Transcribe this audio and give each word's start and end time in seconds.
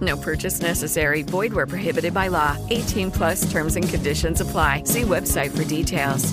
No 0.00 0.16
purchase 0.16 0.60
necessary. 0.60 1.22
Void 1.22 1.52
where 1.52 1.66
prohibited 1.66 2.12
by 2.12 2.28
law. 2.28 2.56
18 2.68 3.10
plus 3.10 3.50
terms 3.50 3.76
and 3.76 3.88
conditions 3.88 4.40
apply. 4.40 4.82
See 4.84 5.02
website 5.02 5.50
for 5.50 5.64
details. 5.64 6.32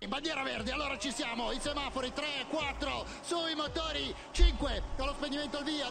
In 0.00 0.08
bandiera 0.08 0.42
verde, 0.42 0.72
allora 0.72 0.96
ci 0.98 1.10
siamo, 1.10 1.52
i 1.52 1.58
semafori 1.60 2.12
3, 2.12 2.24
4, 2.50 3.04
sui 3.22 3.54
motori 3.54 4.12
5, 4.32 4.82
con 4.96 5.06
lo 5.06 5.12
spegnimento 5.12 5.58
al 5.58 5.64
via. 5.64 5.86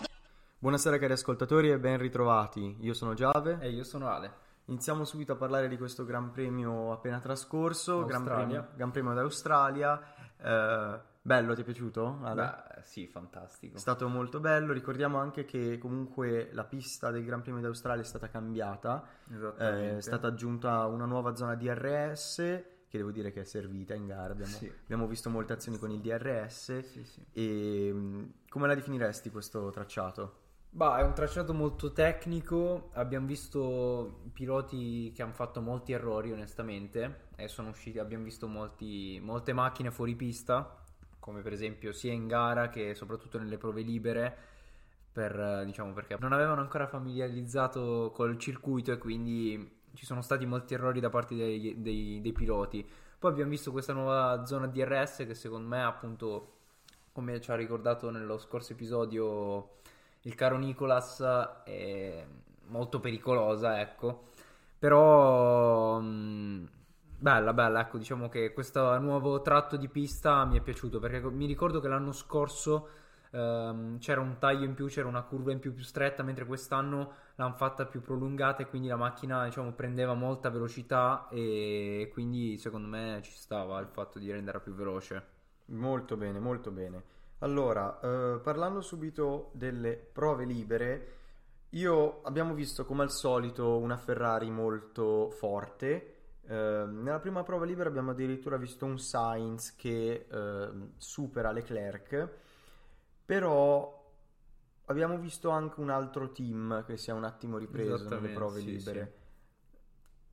Buonasera 0.59 0.99
cari 0.99 1.13
ascoltatori 1.13 1.71
e 1.71 1.79
ben 1.79 1.97
ritrovati. 1.97 2.77
Io 2.81 2.93
sono 2.93 3.13
Giave. 3.13 3.57
E 3.61 3.69
io 3.69 3.83
sono 3.83 4.09
Ale. 4.09 4.31
Iniziamo 4.65 5.05
subito 5.05 5.31
a 5.31 5.35
parlare 5.35 5.67
di 5.67 5.77
questo 5.77 6.05
Gran 6.05 6.31
Premio 6.31 6.91
appena 6.91 7.19
trascorso, 7.19 8.05
Gran. 8.05 8.23
Premio, 8.23 8.67
Gran 8.75 8.91
Premio 8.91 9.13
d'Australia. 9.13 9.99
Eh, 10.39 10.99
bello, 11.21 11.55
ti 11.55 11.61
è 11.61 11.63
piaciuto? 11.63 12.19
Ale? 12.21 12.35
Beh, 12.35 12.70
sì, 12.83 13.07
fantastico. 13.07 13.75
È 13.77 13.79
stato 13.79 14.07
molto 14.07 14.39
bello. 14.39 14.73
Ricordiamo 14.73 15.17
anche 15.19 15.45
che 15.45 15.77
comunque 15.77 16.49
la 16.53 16.63
pista 16.63 17.11
del 17.11 17.23
Gran 17.23 17.41
Premio 17.41 17.61
d'Australia 17.61 18.01
è 18.01 18.05
stata 18.05 18.29
cambiata. 18.29 19.05
Esattamente. 19.31 19.93
Eh, 19.93 19.97
è 19.97 20.01
stata 20.01 20.27
aggiunta 20.27 20.85
una 20.85 21.05
nuova 21.05 21.35
zona 21.35 21.55
DRS 21.55 22.35
che 22.87 22.97
devo 22.97 23.11
dire 23.11 23.31
che 23.31 23.41
è 23.41 23.45
servita 23.45 23.93
in 23.93 24.05
gara. 24.07 24.33
Abbiamo, 24.33 24.51
Sì. 24.51 24.71
abbiamo 24.83 25.07
visto 25.07 25.29
molte 25.29 25.53
azioni 25.53 25.77
con 25.77 25.91
il 25.91 26.01
DRS. 26.01 26.79
Sì, 26.79 27.03
sì. 27.05 27.25
E 27.31 27.91
mh, 27.93 28.33
come 28.49 28.67
la 28.67 28.75
definiresti 28.75 29.29
questo 29.31 29.69
tracciato? 29.69 30.39
Bah, 30.73 30.99
è 30.99 31.03
un 31.03 31.13
tracciato 31.13 31.53
molto 31.53 31.91
tecnico. 31.91 32.89
Abbiamo 32.93 33.27
visto 33.27 34.21
piloti 34.33 35.11
che 35.13 35.21
hanno 35.21 35.33
fatto 35.33 35.61
molti 35.61 35.91
errori, 35.91 36.31
onestamente. 36.31 37.27
E 37.35 37.47
sono 37.47 37.69
usciti, 37.69 37.99
abbiamo 37.99 38.23
visto 38.23 38.47
molti- 38.47 39.19
molte 39.21 39.51
macchine 39.53 39.91
fuori 39.91 40.15
pista, 40.15 40.80
come 41.21 41.41
per 41.41 41.53
esempio 41.53 41.93
sia 41.93 42.11
in 42.13 42.27
gara 42.27 42.69
che 42.69 42.93
soprattutto 42.95 43.39
nelle 43.39 43.57
prove 43.57 43.83
libere. 43.83 44.37
Per, 45.13 45.37
eh, 45.39 45.65
diciamo, 45.65 45.93
perché 45.93 46.17
non 46.19 46.33
avevano 46.33 46.61
ancora 46.61 46.87
familiarizzato 46.87 48.11
col 48.13 48.37
circuito 48.37 48.91
e 48.93 48.97
quindi 48.97 49.79
ci 49.93 50.05
sono 50.05 50.21
stati 50.21 50.45
molti 50.45 50.73
errori 50.73 50.99
da 51.01 51.09
parte 51.09 51.35
dei, 51.35 51.81
dei- 51.81 52.21
dei 52.21 52.31
piloti. 52.33 52.87
Poi 53.19 53.31
abbiamo 53.31 53.49
visto 53.51 53.71
questa 53.71 53.93
nuova 53.93 54.45
zona 54.45 54.67
DRS 54.67 55.17
che 55.27 55.35
secondo 55.35 55.67
me 55.67 55.83
appunto 55.83 56.53
come 57.11 57.41
ci 57.41 57.51
ha 57.51 57.55
ricordato 57.55 58.09
nello 58.09 58.37
scorso 58.37 58.73
episodio 58.73 59.79
il 60.21 60.35
caro 60.35 60.57
Nicolas 60.57 61.21
è 61.65 62.25
molto 62.67 62.99
pericolosa, 62.99 63.79
ecco. 63.81 64.29
Però 64.79 65.99
mh, 65.99 66.69
bella, 67.21 67.53
bella, 67.53 67.81
ecco, 67.81 67.99
diciamo 67.99 68.29
che 68.29 68.51
questo 68.51 68.97
nuovo 68.97 69.41
tratto 69.41 69.77
di 69.77 69.87
pista 69.87 70.43
mi 70.45 70.57
è 70.57 70.61
piaciuto 70.61 70.97
perché 70.97 71.21
mi 71.29 71.45
ricordo 71.45 71.79
che 71.79 71.87
l'anno 71.87 72.13
scorso 72.13 72.89
ehm, 73.29 73.99
c'era 73.99 74.21
un 74.21 74.37
taglio 74.39 74.65
in 74.65 74.73
più, 74.73 74.87
c'era 74.87 75.07
una 75.07 75.21
curva 75.21 75.51
in 75.51 75.59
più 75.59 75.71
più 75.71 75.83
stretta, 75.83 76.23
mentre 76.23 76.45
quest'anno 76.45 77.13
l'hanno 77.35 77.53
fatta 77.53 77.85
più 77.85 78.01
prolungata 78.01 78.63
e 78.63 78.67
quindi 78.67 78.87
la 78.87 78.95
macchina, 78.95 79.45
diciamo, 79.45 79.71
prendeva 79.73 80.15
molta 80.15 80.49
velocità 80.49 81.27
e 81.29 82.09
quindi 82.11 82.57
secondo 82.57 82.87
me 82.87 83.19
ci 83.21 83.33
stava 83.33 83.79
il 83.79 83.87
fatto 83.87 84.17
di 84.17 84.31
renderla 84.31 84.59
più 84.59 84.73
veloce. 84.73 85.23
Molto 85.65 86.17
bene, 86.17 86.39
molto 86.39 86.71
bene. 86.71 87.03
Allora, 87.39 87.99
eh, 87.99 88.39
parlando 88.41 88.81
subito 88.81 89.51
delle 89.53 89.93
prove 89.95 90.45
libere, 90.45 91.17
io 91.69 92.21
abbiamo 92.23 92.55
visto 92.55 92.83
come 92.83 93.03
al 93.03 93.11
solito 93.11 93.77
una 93.77 93.97
Ferrari 93.97 94.49
molto 94.49 95.29
forte. 95.29 96.15
Eh, 96.43 96.85
nella 96.87 97.19
prima 97.19 97.43
prova 97.43 97.65
libera 97.65 97.89
abbiamo 97.89 98.11
addirittura 98.11 98.57
visto 98.57 98.85
un 98.85 98.99
Sainz 98.99 99.75
che 99.75 100.27
eh, 100.29 100.69
supera 100.97 101.51
Leclerc, 101.51 102.29
però 103.25 103.99
abbiamo 104.85 105.17
visto 105.17 105.49
anche 105.49 105.79
un 105.79 105.89
altro 105.89 106.31
team 106.31 106.83
che 106.85 106.97
si 106.97 107.09
è 107.09 107.13
un 107.13 107.23
attimo 107.23 107.57
ripreso 107.57 108.09
nelle 108.09 108.29
prove 108.29 108.59
sì, 108.59 108.65
libere. 108.65 109.15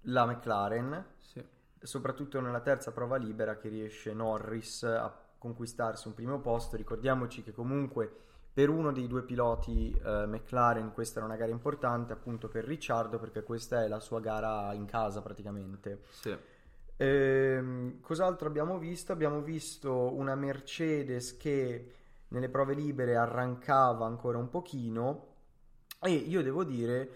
La 0.03 0.27
McLaren, 0.27 1.05
Sì. 1.19 1.45
soprattutto 1.81 2.41
nella 2.41 2.61
terza 2.61 2.93
prova 2.93 3.17
libera 3.17 3.57
che 3.59 3.69
riesce 3.69 4.13
Norris 4.13 4.83
a 4.85 5.15
conquistarsi 5.39 6.09
un 6.09 6.15
primo 6.15 6.41
posto. 6.41 6.77
Ricordiamoci 6.77 7.43
che 7.43 7.53
comunque 7.53 8.17
per 8.53 8.69
uno 8.69 8.93
dei 8.93 9.07
due 9.07 9.23
piloti 9.23 9.93
eh, 9.93 10.27
McLaren 10.27 10.93
questa 10.93 11.19
era 11.19 11.27
una 11.27 11.37
gara 11.37 11.51
importante 11.51 12.13
appunto 12.13 12.49
per 12.49 12.65
Ricciardo 12.65 13.19
perché 13.19 13.43
questa 13.43 13.85
è 13.85 13.89
la 13.89 14.01
sua 14.01 14.21
gara 14.21 14.73
in 14.75 14.85
casa 14.87 15.23
praticamente. 15.23 16.03
Sì. 16.11 16.37
Ehm, 16.97 18.01
cos'altro 18.01 18.49
abbiamo 18.49 18.79
visto? 18.79 19.13
Abbiamo 19.13 19.41
visto 19.41 20.13
una 20.15 20.35
Mercedes 20.35 21.37
che 21.37 21.93
nelle 22.29 22.49
prove 22.49 22.75
libere 22.75 23.17
arrancava 23.17 24.05
ancora 24.05 24.39
un 24.39 24.51
pochino 24.51 25.27
e 26.01 26.11
io 26.11 26.43
devo 26.43 26.65
dire 26.65 27.11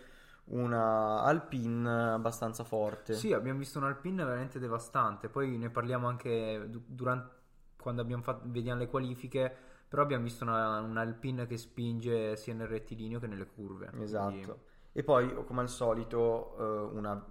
una 0.44 1.22
Alpine 1.22 1.88
abbastanza 2.12 2.64
forte. 2.64 3.14
Sì, 3.14 3.32
abbiamo 3.32 3.58
visto 3.58 3.78
un 3.78 3.84
Alpine 3.84 4.24
veramente 4.24 4.58
devastante. 4.58 5.28
Poi 5.28 5.56
ne 5.56 5.70
parliamo 5.70 6.08
anche 6.08 6.66
du- 6.68 6.82
durante 6.86 7.40
quando 7.76 8.02
abbiamo 8.02 8.22
fatto, 8.22 8.44
vediamo 8.46 8.80
le 8.80 8.86
qualifiche. 8.86 9.56
Però 9.92 10.00
abbiamo 10.04 10.24
visto 10.24 10.42
una, 10.44 10.80
un 10.80 10.96
Alpine 10.96 11.46
che 11.46 11.58
spinge 11.58 12.34
sia 12.36 12.54
nel 12.54 12.66
rettilineo 12.66 13.20
che 13.20 13.26
nelle 13.26 13.44
curve. 13.46 13.90
Esatto. 13.98 14.30
Quindi- 14.30 14.52
E 14.92 15.02
poi, 15.04 15.44
come 15.44 15.60
al 15.60 15.68
solito, 15.68 16.56
eh, 16.56 16.96
una 16.96 17.22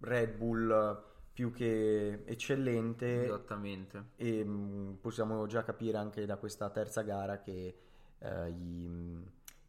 Red 0.00 0.36
Bull 0.36 1.02
più 1.32 1.50
che 1.52 2.22
eccellente 2.26 3.24
esattamente. 3.24 4.10
e 4.16 4.44
mh, 4.44 4.98
possiamo 5.00 5.46
già 5.46 5.62
capire 5.64 5.96
anche 5.96 6.26
da 6.26 6.36
questa 6.36 6.68
terza 6.68 7.00
gara 7.00 7.38
che 7.40 7.78
eh, 8.18 8.48
i, 8.50 8.90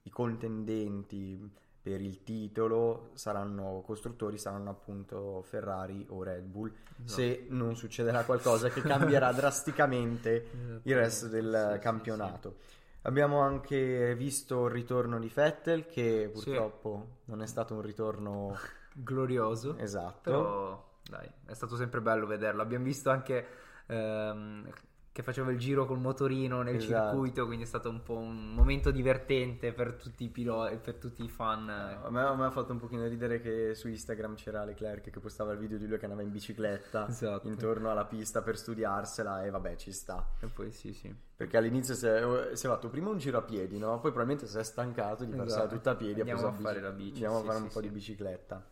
i 0.02 0.10
contendenti 0.10 1.50
per 1.84 2.00
il 2.02 2.24
titolo 2.24 3.10
saranno 3.14 3.84
costruttori, 3.86 4.38
saranno 4.38 4.70
appunto 4.70 5.42
Ferrari 5.44 6.06
o 6.10 6.24
Red 6.24 6.46
Bull, 6.46 6.72
se 7.04 7.46
non 7.50 7.76
succederà 7.76 8.24
qualcosa 8.24 8.70
che 8.70 8.82
cambierà 8.82 9.32
drasticamente 9.34 10.80
il 10.84 10.96
resto 10.96 11.28
del 11.28 11.52
Sì, 11.52 11.66
sì, 11.66 11.74
sì. 11.76 11.80
campionato. 11.80 12.56
Abbiamo 13.02 13.42
anche 13.42 14.16
visto 14.16 14.68
il 14.68 14.72
ritorno 14.72 15.20
di 15.20 15.30
Vettel, 15.34 15.86
che 15.86 16.30
Sì. 16.34 16.46
purtroppo 16.46 17.08
non 17.26 17.42
è 17.42 17.48
stato 17.48 17.74
un 17.74 17.82
ritorno 17.82 18.56
Glorioso. 18.94 19.76
esatto. 19.78 20.22
Però, 20.22 20.90
dai, 21.10 21.30
è 21.46 21.54
stato 21.54 21.76
sempre 21.76 22.00
bello 22.00 22.26
vederlo. 22.26 22.62
Abbiamo 22.62 22.86
visto 22.86 23.10
anche 23.10 23.46
ehm, 23.88 24.70
che 25.14 25.22
faceva 25.22 25.52
il 25.52 25.60
giro 25.60 25.86
col 25.86 26.00
motorino 26.00 26.64
nel 26.64 26.78
Esatto. 26.78 27.10
circuito, 27.12 27.46
quindi 27.46 27.66
è 27.66 27.68
stato 27.68 27.88
un 27.88 28.02
po' 28.02 28.18
un 28.18 28.52
momento 28.56 28.90
divertente 28.90 29.72
per 29.72 29.94
tutti 29.94 30.24
i 30.24 30.30
piloti, 30.30 30.76
per 30.78 30.96
tutti 30.96 31.24
i 31.24 31.30
fan. 31.30 31.70
A 31.70 32.10
me, 32.10 32.22
a 32.22 32.36
me 32.36 32.46
ha 32.46 32.50
fatto 32.50 32.72
un 32.72 32.80
pochino 32.80 33.06
ridere 33.08 33.40
che 33.40 33.76
su 33.76 33.88
Instagram 33.88 34.34
c'era 34.34 34.66
Leclerc 34.66 35.12
che 35.12 35.20
postava 35.20 35.52
il 35.52 35.60
video 35.60 35.78
di 35.78 35.88
lui 35.88 36.00
che 36.00 36.06
andava 36.06 36.24
in 36.24 36.32
bicicletta 36.32 37.06
Esatto. 37.14 37.48
intorno 37.48 37.92
alla 37.92 38.06
pista 38.06 38.42
per 38.42 38.58
studiarsela 38.58 39.46
e 39.46 39.52
vabbè 39.52 39.76
ci 39.76 39.92
sta. 39.92 40.28
E 40.40 40.48
poi 40.48 40.72
sì, 40.72 40.94
sì. 40.94 41.16
Perché 41.36 41.58
all'inizio 41.58 41.94
si 41.94 42.08
è, 42.08 42.50
si 42.56 42.66
è 42.66 42.70
fatto 42.70 42.90
prima 42.90 43.10
un 43.12 43.20
giro 43.20 43.38
a 43.38 43.44
piedi, 43.44 43.78
no? 43.78 43.92
Poi 44.00 44.12
probabilmente 44.12 44.48
si 44.48 44.58
è 44.58 44.64
stancato 44.64 45.26
di 45.26 45.32
Esatto. 45.32 45.48
passare 45.48 45.68
tutta 45.70 45.92
a 45.92 45.96
piedi. 45.96 46.22
Andiamo 46.22 46.42
a 46.42 46.46
la 46.46 46.52
fare 46.54 46.82
la 46.82 46.90
bici, 46.92 47.24
Andiamo 47.24 47.38
sì, 47.38 47.42
a 47.44 47.46
fare 47.46 47.58
sì, 47.58 47.64
un 47.66 47.70
po' 47.70 47.82
sì. 47.82 47.88
di 47.88 47.90
bicicletta. 47.94 48.68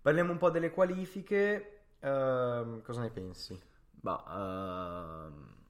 Parliamo 0.00 0.32
un 0.32 0.38
po' 0.38 0.48
delle 0.48 0.70
qualifiche. 0.70 1.80
ehm, 2.00 2.80
cosa 2.80 3.02
ne 3.02 3.10
pensi? 3.10 3.60
Bah, 3.90 4.24
ehm, 4.26 5.60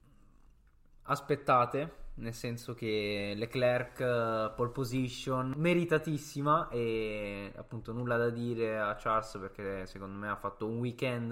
aspettate, 1.03 2.01
nel 2.15 2.33
senso 2.33 2.73
che 2.73 3.33
Leclerc 3.35 3.99
eh, 3.99 4.51
pole 4.55 4.69
position 4.69 5.53
meritatissima 5.57 6.69
e 6.69 7.51
appunto 7.55 7.91
nulla 7.91 8.17
da 8.17 8.29
dire 8.29 8.79
a 8.79 8.95
Charles 8.95 9.37
perché 9.39 9.85
secondo 9.85 10.17
me 10.17 10.29
ha 10.29 10.35
fatto 10.35 10.67
un 10.67 10.77
weekend 10.77 11.31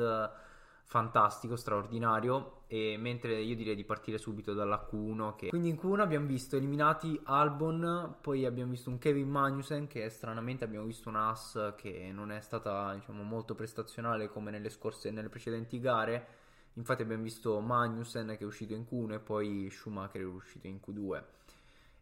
fantastico, 0.92 1.56
straordinario. 1.56 2.64
E 2.68 2.98
mentre 2.98 3.40
io 3.40 3.56
direi 3.56 3.76
di 3.76 3.86
partire 3.86 4.18
subito 4.18 4.54
dalla 4.54 4.86
Q1. 4.92 5.36
Che... 5.36 5.48
Quindi 5.48 5.70
in 5.70 5.80
Q1 5.82 6.00
abbiamo 6.02 6.26
visto 6.26 6.58
eliminati 6.58 7.18
Albon, 7.24 8.16
poi 8.20 8.46
abbiamo 8.46 8.72
visto 8.72 8.90
un 8.90 8.98
Kevin 8.98 9.30
Magnussen 9.30 9.88
che 9.88 10.10
stranamente 10.10 10.66
abbiamo 10.66 10.86
visto 10.86 11.08
un 11.08 11.16
As 11.16 11.74
che 11.78 12.12
non 12.14 12.30
è 12.32 12.42
stata 12.42 12.94
diciamo, 12.94 13.24
molto 13.24 13.56
prestazionale 13.56 14.28
come 14.28 14.52
nelle 14.52 14.70
scorse, 14.70 15.12
nelle 15.12 15.30
precedenti 15.30 15.80
gare. 15.80 16.28
Infatti 16.74 17.02
abbiamo 17.02 17.24
visto 17.24 17.60
Magnussen 17.60 18.28
che 18.28 18.40
è 18.40 18.44
uscito 18.46 18.74
in 18.74 18.86
Q1 18.86 19.16
e 19.16 19.20
poi 19.20 19.70
Schumacher 19.70 20.22
è 20.22 20.26
uscito 20.26 20.68
in 20.68 20.80
Q2. 20.80 21.24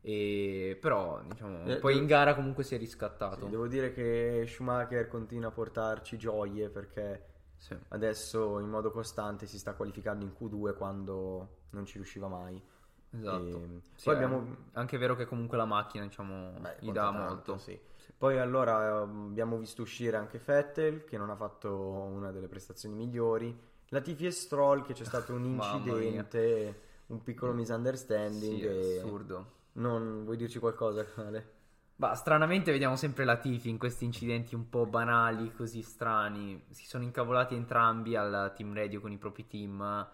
E 0.02 0.78
però 0.80 1.22
diciamo, 1.24 1.66
Eh, 1.70 1.76
poi 1.78 1.94
devo- 1.94 2.02
in 2.02 2.06
gara 2.08 2.36
comunque 2.36 2.64
si 2.64 2.76
è 2.76 2.78
riscattato. 2.78 3.46
Sì, 3.46 3.50
devo 3.50 3.68
dire 3.68 3.92
che 3.94 4.46
Schumacher 4.48 5.08
continua 5.08 5.50
a 5.50 5.52
portarci 5.52 6.18
gioie 6.18 6.70
perché 6.70 7.26
Sì. 7.58 7.76
adesso 7.90 8.60
in 8.60 8.70
modo 8.70 8.92
costante 8.92 9.46
si 9.46 9.58
sta 9.60 9.74
qualificando 9.74 10.26
in 10.26 10.34
Q2 10.34 10.74
quando 10.74 11.58
non 11.72 11.86
ci 11.86 11.96
riusciva 11.96 12.28
mai. 12.28 12.62
Esatto. 13.12 13.58
E 13.58 13.80
Sì, 13.96 14.06
poi 14.06 14.14
abbiamo 14.16 14.56
anche 14.74 14.98
vero 14.98 15.16
che 15.16 15.26
comunque 15.26 15.58
la 15.58 15.66
macchina 15.66 16.04
diciamo, 16.06 16.60
Beh, 16.60 16.78
gli 16.80 16.92
dà 16.92 17.12
tanto, 17.12 17.22
molto. 17.28 17.58
sì. 17.58 17.80
Poi 18.18 18.38
allora 18.38 19.02
ehm, 19.02 19.28
abbiamo 19.32 19.58
visto 19.58 19.82
uscire 19.82 20.18
anche 20.18 20.40
Vettel 20.44 21.06
che 21.06 21.18
non 21.18 21.30
ha 21.30 21.36
fatto 21.36 21.74
una 21.76 22.32
delle 22.32 22.48
prestazioni 22.48 22.96
migliori. 22.96 23.58
Latifi 23.90 24.26
e 24.26 24.32
Stroll 24.32 24.84
che 24.84 24.94
c'è 24.94 25.04
stato 25.04 25.34
un 25.34 25.46
incidente, 25.46 26.82
un 27.08 27.22
piccolo 27.24 27.54
misunderstanding. 27.54 28.60
Sì, 28.60 28.62
e- 28.62 29.00
assurdo. 29.00 29.58
Non 29.74 30.24
vuoi 30.24 30.38
dirci 30.38 30.60
qualcosa, 30.60 31.06
Ale? 31.16 31.58
Ma 32.00 32.16
stranamente 32.16 32.72
vediamo 32.72 32.96
sempre 32.96 33.26
Latifi 33.26 33.70
in 33.70 33.78
questi 33.78 34.06
incidenti 34.06 34.56
un 34.56 34.70
po' 34.70 34.86
banali, 34.86 35.52
così 35.52 35.82
strani. 35.82 36.64
Si 36.70 36.86
sono 36.86 37.04
incavolati 37.04 37.56
entrambi 37.56 38.16
al 38.16 38.54
team 38.56 38.74
radio 38.74 39.02
con 39.02 39.12
i 39.12 39.18
propri 39.18 39.48
team. 39.48 40.08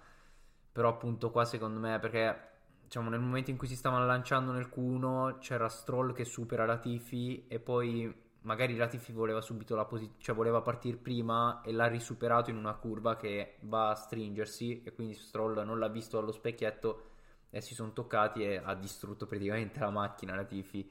Però 0.71 0.89
appunto 0.89 1.29
qua 1.29 1.45
secondo 1.45 1.79
me 1.79 1.99
perché 1.99 2.53
diciamo 2.81 3.09
nel 3.09 3.19
momento 3.19 3.51
in 3.51 3.57
cui 3.57 3.67
si 3.67 3.75
stavano 3.75 4.05
lanciando 4.05 4.51
nel 4.51 4.69
Q1 4.73 5.37
c'era 5.37 5.69
Stroll 5.69 6.13
che 6.13 6.25
supera 6.25 6.65
Latifi 6.65 7.45
e 7.47 7.59
poi 7.59 8.13
magari 8.45 8.75
Latifi 8.75 9.11
voleva 9.11 9.41
subito 9.41 9.75
la 9.75 9.85
posizione, 9.85 10.21
cioè 10.21 10.35
voleva 10.35 10.61
partire 10.61 10.97
prima 10.97 11.61
e 11.61 11.71
l'ha 11.71 11.87
risuperato 11.87 12.49
in 12.49 12.57
una 12.57 12.73
curva 12.75 13.15
che 13.15 13.57
va 13.61 13.89
a 13.89 13.95
stringersi 13.95 14.83
e 14.83 14.93
quindi 14.93 15.13
Stroll 15.15 15.63
non 15.65 15.79
l'ha 15.79 15.89
visto 15.89 16.17
allo 16.17 16.31
specchietto 16.31 17.09
e 17.49 17.61
si 17.61 17.73
sono 17.73 17.93
toccati 17.93 18.43
e 18.43 18.61
ha 18.63 18.73
distrutto 18.75 19.25
praticamente 19.25 19.79
la 19.79 19.89
macchina 19.89 20.35
Latifi. 20.35 20.89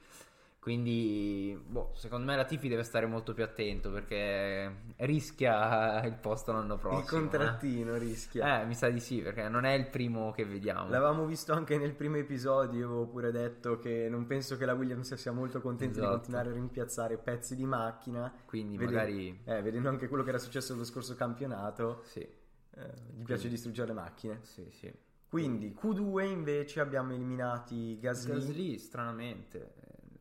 Quindi, 0.64 1.62
boh, 1.62 1.90
secondo 1.94 2.25
me 2.25 2.37
Latifi 2.37 2.69
deve 2.69 2.84
stare 2.84 3.05
molto 3.05 3.34
più 3.34 3.44
attento 3.44 3.90
perché 3.90 4.94
rischia 4.96 6.02
il 6.08 6.14
posto 6.14 6.52
l'anno 6.52 6.78
prossimo. 6.78 7.02
Il 7.02 7.06
contrattino 7.06 7.99
rischia. 7.99 8.61
Eh. 8.61 8.62
Eh, 8.62 8.64
mi 8.64 8.75
sa 8.75 8.88
di 8.88 8.99
sì, 8.99 9.20
perché 9.20 9.46
non 9.50 9.66
è 9.66 9.75
il 9.75 9.88
primo 9.88 10.31
che 10.31 10.46
vediamo. 10.46 10.88
L'avevamo 10.88 11.26
visto 11.26 11.52
anche 11.52 11.76
nel 11.76 11.93
primo 11.93 12.16
episodio, 12.16 12.78
io 12.78 12.87
avevo 12.87 13.06
pure 13.08 13.31
detto 13.31 13.78
che 13.78 14.08
non 14.08 14.25
penso 14.26 14.56
che 14.56 14.64
la 14.64 14.72
Williams 14.72 15.12
sia 15.12 15.32
molto 15.32 15.61
contenta 15.61 15.99
Esatto. 15.99 16.08
di 16.08 16.16
continuare 16.16 16.49
a 16.49 16.52
rimpiazzare 16.55 17.19
pezzi 17.19 17.55
di 17.56 17.67
macchina. 17.67 18.32
Quindi 18.46 18.78
Vede- 18.78 18.90
magari... 18.90 19.40
eh, 19.44 19.60
vedendo 19.60 19.90
anche 19.90 20.08
quello 20.08 20.22
che 20.22 20.31
era 20.31 20.38
successo 20.38 20.75
lo 20.75 20.84
scorso 20.84 21.14
campionato, 21.14 22.00
Sì, 22.05 22.20
eh, 22.20 22.93
gli 23.14 23.22
piace 23.22 23.50
distruggere 23.50 23.88
le 23.88 23.93
macchine. 24.00 24.38
sì, 24.40 24.67
sì. 24.70 24.90
Quindi 25.28 25.76
Q2 25.78 26.25
invece 26.31 26.81
abbiamo 26.81 27.12
eliminati 27.12 27.99
Gasly. 28.00 28.32
Gasly, 28.32 28.78
stranamente. 28.78 29.72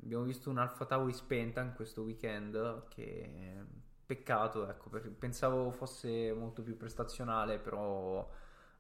Abbiamo 0.04 0.24
visto 0.24 0.50
un 0.50 0.58
Alfa 0.58 0.86
Tauri 0.86 1.14
spenta 1.14 1.62
in 1.62 1.74
questo 1.74 2.02
weekend 2.02 2.88
che 2.90 3.66
peccato, 4.06 4.68
ecco, 4.68 4.90
perché 4.90 5.10
pensavo 5.10 5.72
fosse 5.72 6.34
molto 6.34 6.62
più 6.62 6.76
prestazionale, 6.76 7.58
però 7.58 8.30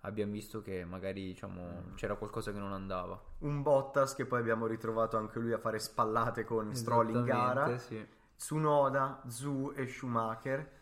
abbiamo 0.01 0.33
visto 0.33 0.61
che 0.61 0.83
magari 0.83 1.23
diciamo, 1.23 1.93
c'era 1.95 2.15
qualcosa 2.15 2.51
che 2.51 2.59
non 2.59 2.73
andava. 2.73 3.21
Un 3.39 3.61
Bottas 3.61 4.15
che 4.15 4.25
poi 4.25 4.39
abbiamo 4.39 4.67
ritrovato 4.67 5.17
anche 5.17 5.39
lui 5.39 5.53
a 5.53 5.57
fare 5.57 5.79
spallate 5.79 6.43
con 6.43 6.73
Stroll 6.75 7.09
in 7.09 7.23
gara. 7.23 7.77
Sì. 7.77 8.05
Tsunoda, 8.35 9.21
Zhu 9.27 9.71
e 9.75 9.87
Schumacher. 9.87 10.81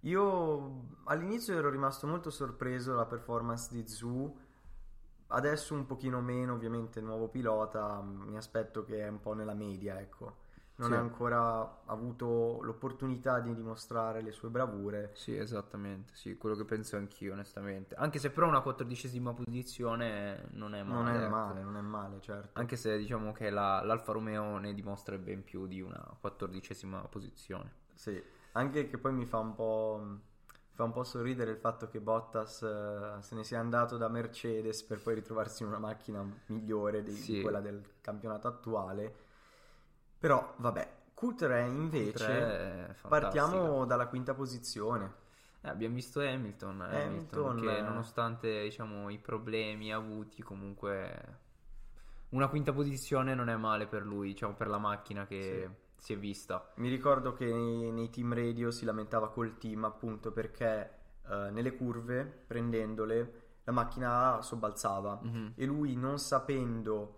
Io 0.00 0.88
all'inizio 1.04 1.56
ero 1.56 1.70
rimasto 1.70 2.06
molto 2.06 2.30
sorpreso 2.30 2.90
dalla 2.90 3.06
performance 3.06 3.68
di 3.72 3.86
Zhu. 3.86 4.36
Adesso 5.28 5.74
un 5.74 5.86
pochino 5.86 6.20
meno, 6.20 6.54
ovviamente 6.54 7.00
nuovo 7.00 7.28
pilota, 7.28 8.00
mi 8.02 8.36
aspetto 8.36 8.84
che 8.84 9.00
è 9.00 9.08
un 9.08 9.20
po' 9.20 9.32
nella 9.34 9.54
media, 9.54 10.00
ecco. 10.00 10.44
Non 10.76 10.90
Sì. 10.90 10.96
ha 10.96 10.98
ancora 10.98 11.82
avuto 11.86 12.60
l'opportunità 12.62 13.40
di 13.40 13.54
dimostrare 13.54 14.20
le 14.22 14.30
sue 14.30 14.50
bravure. 14.50 15.10
Sì, 15.14 15.34
esattamente, 15.36 16.12
sì, 16.14 16.36
quello 16.36 16.54
che 16.54 16.64
penso 16.64 16.96
anch'io, 16.96 17.32
onestamente. 17.32 17.94
Anche 17.96 18.18
se 18.18 18.30
però 18.30 18.46
una 18.46 18.60
quattordicesima 18.60 19.32
posizione 19.32 20.48
non 20.52 20.74
è 20.74 20.82
male. 20.82 21.02
non 21.04 21.08
è 21.08 21.24
ecco. 21.24 21.28
male, 21.28 21.62
non 21.62 21.76
è 21.76 21.80
male, 21.80 22.20
certo. 22.20 22.58
Anche 22.58 22.76
se 22.76 22.96
diciamo 22.98 23.32
che 23.32 23.50
la- 23.50 23.82
l'Alfa 23.82 24.12
Romeo 24.12 24.58
ne 24.58 24.74
dimostra 24.74 25.16
ben 25.18 25.42
più 25.42 25.66
di 25.66 25.80
una 25.80 25.98
quattordicesima 26.20 27.00
posizione. 27.08 27.84
Sì, 27.94 28.22
anche 28.52 28.86
che 28.86 28.98
poi 28.98 29.12
mi 29.12 29.24
fa 29.24 29.38
un 29.38 29.54
po', 29.54 30.00
mi 30.04 30.18
fa 30.76 30.84
un 30.84 30.92
po' 30.92 31.04
sorridere 31.04 31.50
il 31.50 31.56
fatto 31.56 31.88
che 31.88 32.00
Bottas 32.00 32.60
eh, 32.62 33.22
se 33.22 33.34
ne 33.34 33.44
sia 33.44 33.58
andato 33.58 33.96
da 33.96 34.08
Mercedes 34.08 34.82
per 34.82 35.00
poi 35.00 35.14
ritrovarsi 35.14 35.62
in 35.62 35.70
una 35.70 35.78
macchina 35.78 36.22
migliore 36.48 37.02
di, 37.02 37.12
di 37.12 37.16
Sì. 37.16 37.40
quella 37.40 37.60
del 37.60 37.82
campionato 38.02 38.46
attuale. 38.46 39.14
Però 40.18 40.54
vabbè, 40.58 40.92
Q3 41.18 41.66
invece 41.66 42.12
Q3 42.12 42.28
è 42.28 42.76
fantastica. 42.92 43.08
partiamo 43.08 43.86
dalla 43.86 44.06
quinta 44.06 44.34
posizione. 44.34 45.24
Eh, 45.62 45.68
abbiamo 45.70 45.94
visto 45.94 46.20
Hamilton, 46.20 46.82
Hamilton, 46.82 47.00
Hamilton, 47.00 47.60
che 47.62 47.76
eh. 47.78 47.80
nonostante 47.80 48.62
diciamo, 48.64 49.08
i 49.08 49.18
problemi 49.18 49.94
avuti, 49.94 50.42
comunque 50.42 51.38
una 52.30 52.48
quinta 52.48 52.74
posizione 52.74 53.34
non 53.34 53.48
è 53.48 53.56
male 53.56 53.86
per 53.86 54.04
lui, 54.04 54.28
diciamo, 54.28 54.52
per 54.54 54.68
la 54.68 54.78
macchina 54.78 55.26
che 55.26 55.70
si 55.96 56.12
è 56.12 56.18
vista. 56.18 56.72
Mi 56.76 56.88
ricordo 56.88 57.32
che 57.32 57.46
nei, 57.46 57.90
nei 57.90 58.10
team 58.10 58.34
radio 58.34 58.70
si 58.70 58.84
lamentava 58.84 59.30
col 59.30 59.58
team 59.58 59.84
appunto 59.84 60.30
perché 60.32 60.90
eh, 61.28 61.50
nelle 61.50 61.74
curve, 61.76 62.24
prendendole, 62.46 63.42
la 63.64 63.72
macchina 63.72 64.40
sobbalzava 64.42 65.20
Mhm. 65.22 65.52
e 65.56 65.64
lui 65.66 65.96
non 65.96 66.18
sapendo 66.18 67.16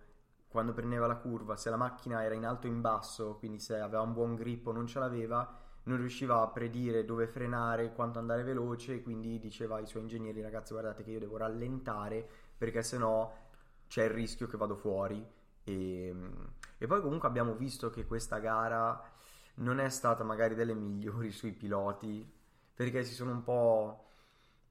quando 0.49 0.73
prendeva 0.73 1.07
la 1.07 1.17
curva 1.17 1.57
se 1.57 1.69
la 1.69 1.77
macchina 1.77 2.25
era 2.25 2.35
in 2.35 2.47
alto 2.47 2.67
o 2.67 2.71
in 2.71 2.81
basso, 2.81 3.37
quindi 3.39 3.59
se 3.59 3.79
aveva 3.79 4.01
un 4.01 4.15
buon 4.15 4.35
grip 4.35 4.67
o 4.67 4.73
non 4.73 4.87
ce 4.87 4.99
l'aveva, 4.99 5.47
non 5.83 5.99
riusciva 5.99 6.41
a 6.41 6.49
predire 6.49 7.05
dove 7.05 7.27
frenare, 7.27 7.93
quanto 7.93 8.19
andare 8.19 8.43
veloce 8.45 9.03
quindi 9.03 9.39
diceva 9.39 9.77
ai 9.77 9.87
suoi 9.87 10.03
ingegneri 10.03 10.41
ragazzi 10.41 10.73
guardate 10.73 11.03
che 11.03 11.11
io 11.11 11.19
devo 11.19 11.37
rallentare 11.37 12.27
perché 12.57 12.83
sennò 12.83 13.31
c'è 13.87 14.05
il 14.05 14.11
rischio 14.11 14.47
che 14.47 14.57
vado 14.57 14.75
fuori 14.77 15.23
e, 15.71 16.15
e 16.79 16.87
poi 16.87 17.01
comunque 17.01 17.29
abbiamo 17.29 17.55
visto 17.55 17.91
che 17.91 18.07
questa 18.07 18.39
gara 18.39 19.03
non 19.57 19.81
è 19.81 19.89
stata 19.89 20.25
magari 20.25 20.55
delle 20.55 20.75
migliori 20.75 21.31
sui 21.33 21.53
piloti 21.53 22.27
perché 22.75 23.03
si 23.05 23.15
sono 23.15 23.33
un 23.33 23.43
po' 23.43 24.05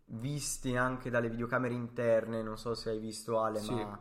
visti 0.05 0.75
anche 0.77 1.09
dalle 1.09 1.29
videocamere 1.29 1.73
interne, 1.73 2.41
non 2.41 2.57
so 2.57 2.73
se 2.73 2.89
hai 2.91 2.99
visto 2.99 3.41
Ale, 3.41 3.59
Sì. 3.59 3.73
ma 3.73 3.99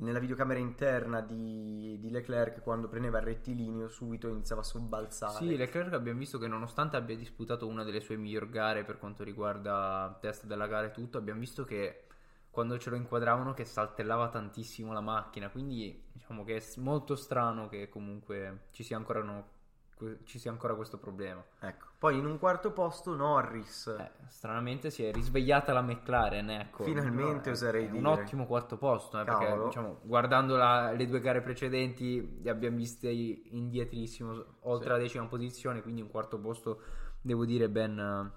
nella 0.00 0.20
videocamera 0.20 0.60
interna 0.60 1.20
di, 1.20 1.98
di 1.98 2.10
Leclerc 2.10 2.60
quando 2.62 2.88
prendeva 2.88 3.18
il 3.18 3.24
rettilineo 3.24 3.88
subito 3.88 4.28
iniziava 4.28 4.60
a 4.60 4.64
sobbalzare. 4.64 5.38
Sì, 5.38 5.56
Leclerc 5.56 5.92
abbiamo 5.92 6.18
visto 6.20 6.38
che 6.38 6.46
nonostante 6.46 6.96
abbia 6.96 7.16
disputato 7.16 7.66
una 7.66 7.82
delle 7.84 8.00
sue 8.00 8.16
migliori 8.16 8.48
gare 8.48 8.84
per 8.84 8.98
quanto 8.98 9.24
riguarda 9.24 10.16
test 10.20 10.46
della 10.46 10.66
gara 10.68 10.86
e 10.86 10.90
tutto, 10.92 11.18
abbiamo 11.18 11.40
visto 11.40 11.64
che 11.64 12.04
quando 12.58 12.76
ce 12.76 12.90
lo 12.90 12.96
inquadravano 12.96 13.54
che 13.54 13.64
saltellava 13.64 14.30
tantissimo 14.30 14.92
la 14.92 15.00
macchina, 15.00 15.48
quindi 15.48 16.06
diciamo 16.12 16.42
che 16.42 16.56
è 16.56 16.62
molto 16.78 17.14
strano 17.14 17.68
che 17.68 17.88
comunque 17.88 18.62
ci 18.72 18.82
sia 18.82 18.96
ancora, 18.96 19.22
no- 19.22 19.46
que- 19.94 20.18
ci 20.24 20.40
sia 20.40 20.50
ancora 20.50 20.74
questo 20.74 20.98
problema. 20.98 21.40
Ecco. 21.60 21.86
Poi 21.96 22.18
in 22.18 22.26
un 22.26 22.36
quarto 22.40 22.72
posto 22.72 23.14
Norris. 23.14 23.86
Eh, 23.96 24.10
stranamente 24.26 24.90
si 24.90 25.04
è 25.04 25.12
risvegliata 25.12 25.72
la 25.72 25.82
McLaren, 25.82 26.50
ecco. 26.50 26.82
Finalmente, 26.82 27.50
È- 27.50 27.52
oserei 27.52 27.84
è 27.84 27.88
dire. 27.90 27.98
Un 28.00 28.06
ottimo 28.06 28.44
quarto 28.44 28.76
posto, 28.76 29.20
eh, 29.20 29.24
perché 29.24 29.56
diciamo, 29.66 30.00
guardando 30.02 30.56
la- 30.56 30.90
le 30.90 31.06
due 31.06 31.20
gare 31.20 31.40
precedenti 31.42 32.40
li 32.42 32.48
abbiamo 32.48 32.76
visti 32.76 33.56
indietrissimo, 33.56 34.44
oltre 34.62 34.86
Sì. 34.86 34.90
la 34.90 34.98
decima 34.98 35.26
posizione, 35.26 35.80
quindi 35.80 36.00
un 36.00 36.10
quarto 36.10 36.40
posto 36.40 36.80
devo 37.20 37.44
dire 37.44 37.68
ben, 37.68 38.32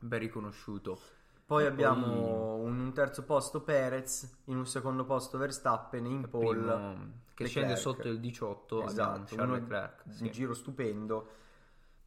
ben 0.00 0.18
riconosciuto. 0.18 1.00
Poi 1.46 1.66
abbiamo 1.66 2.54
un 2.54 2.92
terzo 2.94 3.22
posto 3.24 3.60
Perez, 3.60 4.38
in 4.46 4.56
un 4.56 4.66
secondo 4.66 5.04
posto 5.04 5.36
Verstappen, 5.36 6.06
in 6.06 6.28
pole 6.30 7.12
che 7.34 7.46
scende 7.46 7.74
Leclerc. 7.74 7.78
sotto 7.96 8.08
il 8.08 8.18
18 8.20 8.82
abbiamo 8.84 8.90
Esatto, 8.90 9.42
uno- 9.42 9.52
Leclerc, 9.54 10.02
un 10.06 10.12
sì. 10.12 10.30
giro 10.30 10.54
stupendo. 10.54 11.28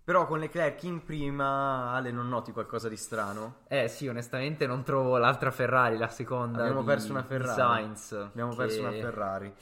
Però 0.04 0.26
con 0.26 0.40
Leclerc 0.40 0.82
in 0.84 1.04
prima, 1.04 1.92
Ale, 1.92 2.12
non 2.12 2.30
noti 2.30 2.52
qualcosa 2.54 2.88
di 2.88 2.96
strano? 2.96 3.58
Eh 3.68 3.90
sì, 3.90 4.08
onestamente 4.08 4.66
non 4.66 4.84
trovo 4.84 5.18
l'altra 5.18 5.52
Ferrari, 5.52 5.98
la 5.98 6.08
seconda 6.08 6.62
Abbiamo 6.62 6.80
di- 6.80 6.86
perso 6.88 7.12
una 7.12 7.24
Ferrari. 7.24 7.54
Sainz. 7.60 8.12
Abbiamo 8.14 8.52
che- 8.52 8.56
perso 8.58 8.80
una 8.80 8.92
Ferrari. 8.92 9.54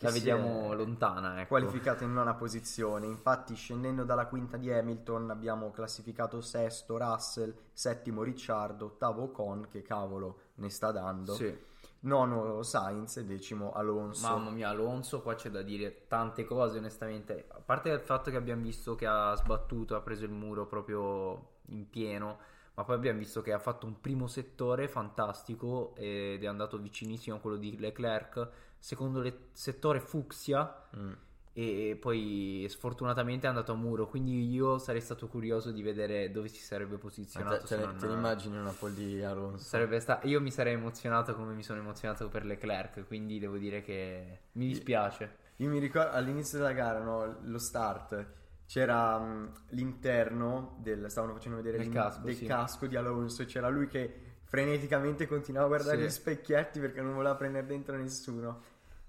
La 0.00 0.10
vediamo 0.10 0.72
lontana, 0.74 1.40
ecco. 1.40 1.48
qualificato 1.48 2.04
in 2.04 2.12
nona 2.12 2.34
posizione. 2.34 3.06
Infatti, 3.06 3.54
scendendo 3.54 4.04
dalla 4.04 4.26
quinta 4.26 4.56
di 4.56 4.72
Hamilton, 4.72 5.30
abbiamo 5.30 5.70
classificato 5.70 6.40
sesto 6.40 6.96
Russell, 6.96 7.54
settimo 7.72 8.22
Ricciardo, 8.22 8.86
ottavo 8.86 9.24
Ocon, 9.24 9.68
che 9.70 9.82
cavolo 9.82 10.38
ne 10.54 10.70
sta 10.70 10.90
dando, 10.90 11.34
Sì. 11.34 11.54
nono 12.00 12.62
Sainz 12.62 13.18
e 13.18 13.24
decimo 13.26 13.72
Alonso. 13.72 14.26
Mamma 14.26 14.50
mia, 14.50 14.70
Alonso, 14.70 15.20
qua 15.20 15.34
c'è 15.34 15.50
da 15.50 15.62
dire 15.62 16.06
tante 16.08 16.44
cose, 16.44 16.78
onestamente. 16.78 17.46
A 17.48 17.60
parte 17.60 17.90
il 17.90 18.00
fatto 18.00 18.30
che 18.30 18.36
abbiamo 18.36 18.62
visto 18.62 18.94
che 18.94 19.06
ha 19.06 19.34
sbattuto, 19.34 19.96
ha 19.96 20.00
preso 20.00 20.24
il 20.24 20.32
muro 20.32 20.66
proprio 20.66 21.58
in 21.66 21.88
pieno, 21.90 22.38
ma 22.74 22.84
poi 22.84 22.94
abbiamo 22.94 23.18
visto 23.18 23.42
che 23.42 23.52
ha 23.52 23.58
fatto 23.58 23.84
un 23.84 24.00
primo 24.00 24.26
settore 24.26 24.88
fantastico 24.88 25.92
ed 25.96 26.42
è 26.42 26.46
andato 26.46 26.78
vicinissimo 26.78 27.36
a 27.36 27.38
quello 27.38 27.56
di 27.56 27.78
Leclerc. 27.78 28.48
Secondo 28.80 29.20
le- 29.20 29.48
settore 29.52 30.00
fucsia 30.00 30.88
Mm. 30.96 31.12
e 31.52 31.98
poi 32.00 32.64
sfortunatamente 32.68 33.44
è 33.46 33.48
andato 33.48 33.72
a 33.72 33.74
muro. 33.76 34.08
Quindi 34.08 34.50
io 34.50 34.78
sarei 34.78 35.00
stato 35.02 35.28
curioso 35.28 35.70
di 35.70 35.82
vedere 35.82 36.30
dove 36.30 36.48
si 36.48 36.60
sarebbe 36.62 36.96
posizionato. 36.96 37.58
te, 37.60 37.66
se 37.66 37.76
te, 37.76 37.84
non- 37.84 37.96
te 37.98 38.06
una 38.06 38.72
pole 38.72 38.94
di 38.94 39.22
Alonso? 39.22 39.62
Sarebbe 39.64 40.00
sta- 40.00 40.20
Io 40.24 40.40
mi 40.40 40.50
sarei 40.50 40.72
emozionato 40.74 41.34
come 41.34 41.52
mi 41.52 41.62
sono 41.62 41.78
emozionato 41.80 42.28
per 42.28 42.44
Leclerc, 42.46 43.06
quindi 43.06 43.38
devo 43.38 43.58
dire 43.58 43.82
che 43.82 44.40
mi 44.52 44.66
dispiace. 44.68 45.36
Io 45.56 45.68
mi 45.68 45.78
ricordo 45.78 46.12
all'inizio 46.12 46.56
della 46.58 46.72
gara, 46.72 47.02
no, 47.02 47.36
lo 47.42 47.58
start, 47.58 48.26
c'era 48.64 49.18
mh, 49.18 49.52
l'interno 49.70 50.78
del, 50.80 51.10
stavano 51.10 51.34
facendo 51.34 51.56
vedere 51.58 51.76
Del 51.78 51.90
casco, 51.90 52.30
sì. 52.30 52.46
casco 52.46 52.86
di 52.86 52.96
Alonso, 52.96 53.44
c'era 53.44 53.68
lui 53.68 53.86
che 53.88 54.29
freneticamente 54.50 55.28
continuava 55.28 55.66
a 55.66 55.68
guardare 55.78 55.98
Sì. 55.98 56.04
gli 56.06 56.10
specchietti 56.10 56.80
perché 56.80 57.00
non 57.00 57.14
voleva 57.14 57.36
prendere 57.36 57.66
dentro 57.66 57.96
nessuno. 57.96 58.60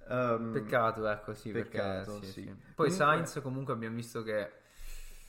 Ehm, 0.07 0.51
Peccato, 0.53 1.07
ecco, 1.07 1.33
sì, 1.33 1.49
Peccato, 1.51 2.11
perché 2.13 2.25
sì, 2.27 2.31
sì. 2.31 2.43
Poi 2.75 2.89
Comunque- 2.89 2.91
Sainz 2.91 3.39
comunque 3.41 3.73
abbiamo 3.73 3.95
visto 3.95 4.21
che 4.21 4.51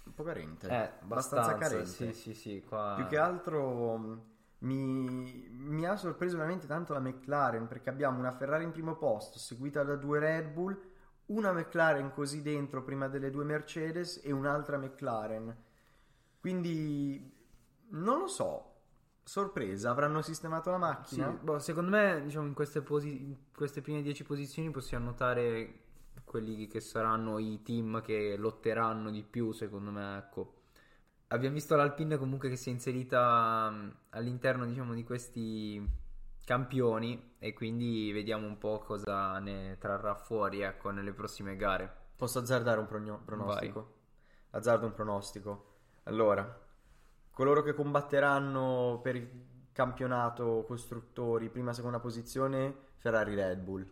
un 0.04 0.14
po' 0.14 0.22
carente, 0.22 0.68
è 0.68 0.92
abbastanza, 1.00 1.54
carente. 1.56 1.86
Sì, 1.86 2.12
sì, 2.12 2.34
sì, 2.34 2.62
qua 2.66 2.92
Più 2.96 3.06
che 3.06 3.16
altro 3.16 3.96
mh, 3.96 4.22
mi, 4.58 5.48
mi 5.50 5.86
ha 5.86 5.96
sorpreso 5.96 6.36
veramente 6.36 6.66
tanto 6.66 6.92
la 6.92 7.00
McLaren 7.00 7.66
perché 7.66 7.88
abbiamo 7.88 8.18
una 8.18 8.32
Ferrari 8.32 8.64
in 8.64 8.72
primo 8.72 8.96
posto, 8.96 9.38
seguita 9.38 9.82
da 9.82 9.96
due 9.96 10.18
Red 10.18 10.48
Bull, 10.52 10.78
una 11.26 11.52
McLaren 11.52 12.12
così 12.12 12.42
dentro 12.42 12.82
prima 12.82 13.08
delle 13.08 13.30
due 13.30 13.44
Mercedes 13.44 14.20
e 14.22 14.30
un'altra 14.30 14.76
McLaren. 14.76 15.56
Quindi 16.38 17.32
non 17.90 18.18
lo 18.18 18.26
so. 18.26 18.71
Sorpresa, 19.24 19.90
avranno 19.90 20.22
sistemato 20.22 20.70
la 20.70 20.78
Sì, 21.04 21.20
macchina? 21.20 21.36
boh, 21.40 21.58
secondo 21.58 21.90
me, 21.90 22.22
diciamo, 22.24 22.46
in 22.46 22.54
queste, 22.54 22.80
posi- 22.82 23.22
in 23.22 23.36
queste 23.54 23.82
prime 23.82 24.02
10 24.02 24.22
posizioni 24.24 24.70
possiamo 24.70 25.06
notare 25.06 25.80
quelli 26.24 26.66
che 26.68 26.80
saranno 26.80 27.38
i 27.38 27.60
team 27.62 28.00
che 28.02 28.36
lotteranno 28.36 29.10
di 29.10 29.22
più, 29.22 29.52
secondo 29.52 29.90
me, 29.90 30.16
ecco. 30.18 30.60
Abbiamo 31.28 31.54
visto 31.54 31.76
l'Alpine 31.76 32.18
comunque 32.18 32.48
che 32.48 32.56
si 32.56 32.70
è 32.70 32.72
inserita 32.72 33.70
mh, 33.70 33.96
all'interno, 34.10 34.64
diciamo, 34.66 34.94
di 34.94 35.04
questi 35.04 35.84
campioni 36.44 37.34
e 37.38 37.52
quindi 37.52 38.12
vediamo 38.12 38.46
un 38.46 38.58
po' 38.58 38.78
cosa 38.80 39.38
ne 39.38 39.76
trarrà 39.78 40.14
fuori, 40.14 40.60
ecco, 40.62 40.90
nelle 40.90 41.12
prossime 41.12 41.56
gare. 41.56 41.90
Posso 42.16 42.38
azzardare 42.38 42.80
un 42.80 42.86
progno- 42.86 43.20
pronostico? 43.24 43.94
Azzardo 44.50 44.86
un 44.86 44.92
pronostico. 44.92 45.74
Allora, 46.04 46.44
coloro 47.32 47.62
che 47.62 47.74
combatteranno 47.74 49.00
per 49.02 49.16
il 49.16 49.28
campionato 49.72 50.64
costruttori, 50.66 51.48
prima 51.48 51.70
e 51.70 51.74
seconda 51.74 51.98
posizione, 51.98 52.74
Ferrari 52.98 53.34
Red 53.34 53.60
Bull. 53.60 53.86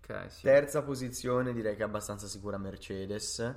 Ok, 0.00 0.30
sì. 0.30 0.42
Terza 0.42 0.82
posizione 0.82 1.52
direi 1.52 1.74
che 1.76 1.82
è 1.82 1.86
abbastanza 1.86 2.26
sicura 2.26 2.58
Mercedes. 2.58 3.54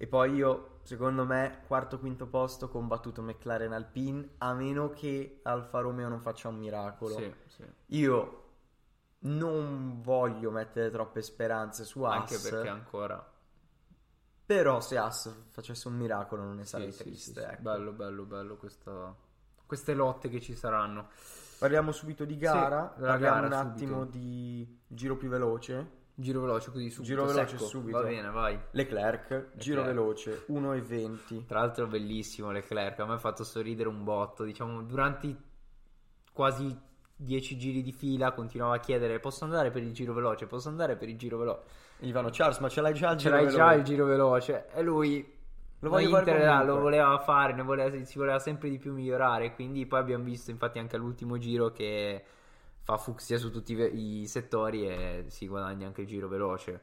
E 0.00 0.06
poi 0.06 0.34
io, 0.34 0.80
secondo 0.82 1.24
me, 1.24 1.62
quarto 1.66 1.98
quinto 1.98 2.28
posto 2.28 2.68
combattuto 2.68 3.20
McLaren 3.22 3.72
Alpine, 3.72 4.34
a 4.38 4.54
meno 4.54 4.90
che 4.90 5.40
Alfa 5.42 5.80
Romeo 5.80 6.08
non 6.08 6.20
faccia 6.20 6.48
un 6.48 6.56
miracolo. 6.56 7.16
Sì, 7.16 7.34
sì. 7.46 7.64
Io 7.86 8.44
non 9.20 10.00
voglio 10.00 10.52
mettere 10.52 10.90
troppe 10.90 11.22
speranze 11.22 11.84
su 11.84 12.04
Anche 12.04 12.34
Haas, 12.34 12.48
perché 12.48 12.68
ancora... 12.68 13.32
però 14.48 14.80
se 14.80 14.96
Haas 14.96 15.30
facesse 15.50 15.88
un 15.88 15.94
miracolo 15.96 16.42
non 16.42 16.56
ne 16.56 16.62
Sì, 16.64 16.70
sarei 16.70 16.90
sì, 16.92 17.02
triste. 17.02 17.32
sì, 17.42 17.46
sì. 17.46 17.52
ecco. 17.52 17.60
Bello, 17.62 17.92
bello, 17.92 18.22
bello 18.22 18.56
questa- 18.56 19.14
queste 19.66 19.92
lotte 19.92 20.30
che 20.30 20.40
ci 20.40 20.54
saranno. 20.54 21.08
Parliamo 21.58 21.92
subito 21.92 22.24
di 22.24 22.38
gara, 22.38 22.94
della 22.96 23.10
parliamo 23.10 23.34
gara 23.34 23.46
un 23.46 23.52
attimo 23.52 23.98
subito. 24.04 24.18
di 24.18 24.78
giro 24.86 25.16
più 25.18 25.28
veloce. 25.28 25.96
Giro 26.14 26.40
veloce 26.40 26.70
così 26.70 26.88
subito. 26.88 27.12
Giro 27.12 27.26
veloce 27.26 27.58
secco. 27.58 27.68
subito. 27.68 27.98
Va 27.98 28.04
bene, 28.04 28.30
vai. 28.30 28.58
Leclerc, 28.70 29.50
giro 29.56 29.82
veloce 29.82 30.44
1,20. 30.48 31.44
Tra 31.44 31.60
l'altro 31.60 31.86
bellissimo 31.86 32.50
Leclerc, 32.50 32.98
a 33.00 33.04
me 33.04 33.12
ha 33.14 33.18
fatto 33.18 33.44
sorridere 33.44 33.90
un 33.90 34.02
botto, 34.02 34.44
diciamo, 34.44 34.80
durante 34.82 35.36
quasi 36.32 36.74
10 37.14 37.58
giri 37.58 37.82
di 37.82 37.92
fila 37.92 38.32
continuava 38.32 38.76
a 38.76 38.80
chiedere 38.80 39.18
posso 39.20 39.44
andare 39.44 39.70
per 39.70 39.82
il 39.82 39.92
giro 39.92 40.14
veloce, 40.14 40.46
posso 40.46 40.68
andare 40.70 40.96
per 40.96 41.08
il 41.10 41.18
giro 41.18 41.36
veloce. 41.36 41.66
Gli 42.00 42.12
fanno 42.12 42.28
Charles, 42.30 42.58
ma 42.58 42.68
ce 42.68 42.80
l'hai 42.80 42.94
già 42.94 43.10
il 43.10 43.18
Ce 43.18 43.24
giro 43.24 43.34
l'hai 43.34 43.44
veloce? 43.46 43.56
già 43.64 43.72
il 43.74 43.82
giro 43.84 44.04
veloce 44.04 44.66
e 44.72 44.82
lui 44.82 45.36
Lo 45.80 45.90
voglio 45.90 46.18
Inter, 46.18 46.38
comunque. 46.40 46.66
lo 46.66 46.78
voleva 46.80 47.18
fare, 47.18 47.52
ne 47.54 47.62
voleva- 47.62 48.04
si 48.04 48.18
voleva 48.18 48.38
sempre 48.38 48.68
di 48.68 48.78
più 48.78 48.92
migliorare, 48.92 49.54
quindi 49.54 49.86
poi 49.86 50.00
abbiamo 50.00 50.24
visto 50.24 50.50
infatti 50.50 50.78
anche 50.78 50.96
all'ultimo 50.96 51.38
giro 51.38 51.70
che 51.72 52.24
fa 52.82 52.96
fucsia 52.96 53.36
su 53.38 53.50
tutti 53.50 53.74
i 53.74 54.26
settori 54.26 54.88
e 54.88 55.24
si 55.28 55.46
guadagna 55.46 55.86
anche 55.86 56.00
il 56.02 56.06
giro 56.06 56.26
veloce. 56.28 56.80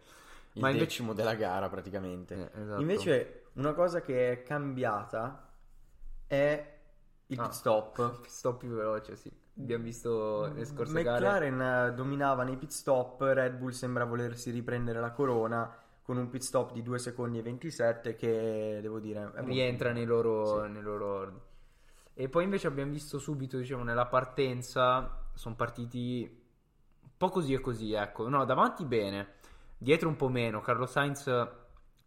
Il 0.53 0.62
Ma 0.62 0.67
invece 0.69 0.86
decimo 0.86 1.13
della 1.13 1.34
gara 1.36 1.67
praticamente. 1.67 2.51
Eh, 2.53 2.62
esatto. 2.62 2.79
Invece 2.81 3.43
una 3.53 3.74
cosa 3.74 4.01
che 4.01 4.31
è 4.31 4.43
cambiata 4.43 5.50
è 6.27 6.74
il 7.27 7.39
Ah. 7.39 7.43
pit 7.43 7.51
stop. 7.53 8.25
Stop 8.27 8.60
più 8.60 8.69
veloce, 8.69 9.15
sì. 9.15 9.31
Abbiamo 9.58 9.84
visto 9.84 10.52
le 10.54 10.66
scorse 10.66 11.02
gare. 11.02 11.20
McLaren 11.50 11.62
eh, 11.90 11.94
dominava 11.94 12.44
nei 12.44 12.58
pit 12.58 12.72
stop, 12.72 13.22
Red 13.22 13.56
Bull 13.56 13.70
sembra 13.70 14.04
volersi 14.04 14.52
riprendere 14.52 15.00
la 15.00 15.12
corona 15.12 15.74
con 16.02 16.18
un 16.18 16.30
pit 16.30 16.42
stop 16.42 16.72
di 16.74 16.84
2 16.84 17.00
secondi 17.00 17.40
e 17.40 17.42
27 17.42 18.16
che 18.16 18.80
devo 18.82 19.00
dire 19.00 19.22
è 19.22 19.24
molto- 19.24 19.42
rientra 19.46 19.92
nei 19.92 20.06
loro, 20.06 20.64
Sì. 20.64 20.70
nei 20.72 20.82
loro 20.82 21.06
ordini. 21.14 21.42
E 22.14 22.30
poi 22.30 22.44
invece 22.44 22.68
abbiamo 22.68 22.92
visto 22.92 23.18
subito, 23.18 23.58
diciamo, 23.58 23.84
nella 23.84 24.06
partenza 24.06 25.24
sono 25.34 25.56
partiti 25.56 26.44
un 27.02 27.10
po' 27.18 27.30
così 27.30 27.54
e 27.54 27.60
così, 27.60 27.94
ecco. 27.94 28.28
No, 28.30 28.46
davanti 28.46 28.86
bene, 28.86 29.34
dietro 29.78 30.08
un 30.10 30.16
po' 30.16 30.30
meno. 30.30 30.62
Carlo 30.62 30.86
Sainz, 30.86 31.26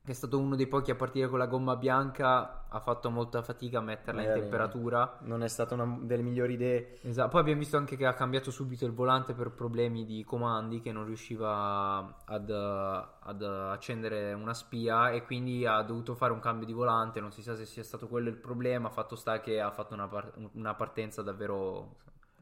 che 0.05 0.13
è 0.13 0.15
stato 0.15 0.39
uno 0.39 0.57
dei 0.57 0.67
pochi 0.67 0.91
a 0.91 0.95
partire 0.95 1.29
con 1.29 1.39
la 1.39 1.47
gomma 1.47 1.77
bianca, 1.77 2.67
ha 2.69 2.81
fatto 2.81 3.11
molta 3.11 3.43
fatica 3.43 3.79
a 3.79 3.83
metterla 3.83 4.23
in 4.23 4.29
Magari 4.29 4.41
temperatura. 4.41 5.19
Non 5.23 5.43
è 5.43 5.49
stata 5.49 5.75
una 5.75 5.99
delle 6.01 6.23
migliori 6.23 6.55
idee. 6.55 6.99
Esatto. 7.03 7.29
Poi 7.29 7.41
abbiamo 7.41 7.59
visto 7.59 7.77
anche 7.77 7.97
che 7.97 8.07
ha 8.07 8.15
cambiato 8.15 8.51
subito 8.51 8.87
il 8.87 8.93
volante 8.93 9.35
per 9.35 9.51
problemi 9.51 10.07
di 10.07 10.25
comandi, 10.25 10.81
che 10.81 10.93
non 10.93 11.05
riusciva 11.05 12.23
ad, 12.25 12.51
ad 12.51 13.43
accendere 13.43 14.33
una 14.33 14.55
spia 14.55 15.11
e 15.11 15.25
quindi 15.25 15.67
ha 15.67 15.83
dovuto 15.83 16.15
fare 16.15 16.33
un 16.33 16.41
cambio 16.41 16.67
di 16.67 16.73
volante. 16.73 17.21
Non 17.21 17.31
si 17.31 17.43
sa 17.43 17.55
se 17.55 17.67
sia 17.67 17.85
stato 17.85 18.09
quello 18.09 18.29
il 18.31 18.37
problema. 18.37 18.89
Fatto 18.89 19.15
sta 19.15 19.41
che 19.41 19.61
ha 19.61 19.71
fatto 19.71 19.93
una, 19.93 20.09
par- 20.09 20.33
una 20.53 20.75
partenza 20.75 21.21
davvero 21.21 21.97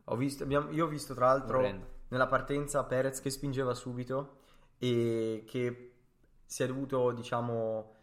Ho 0.04 0.16
visto, 0.16 0.44
abbiamo- 0.44 0.70
io 0.70 0.84
ho 0.84 0.88
visto 0.88 1.14
tra 1.14 1.26
l'altro 1.26 1.60
nella 2.08 2.28
partenza 2.28 2.84
Perez 2.84 3.20
che 3.20 3.30
spingeva 3.30 3.74
subito 3.74 4.36
e 4.78 5.44
che 5.48 5.95
si 6.46 6.62
è 6.62 6.66
dovuto, 6.66 7.12
diciamo, 7.12 7.94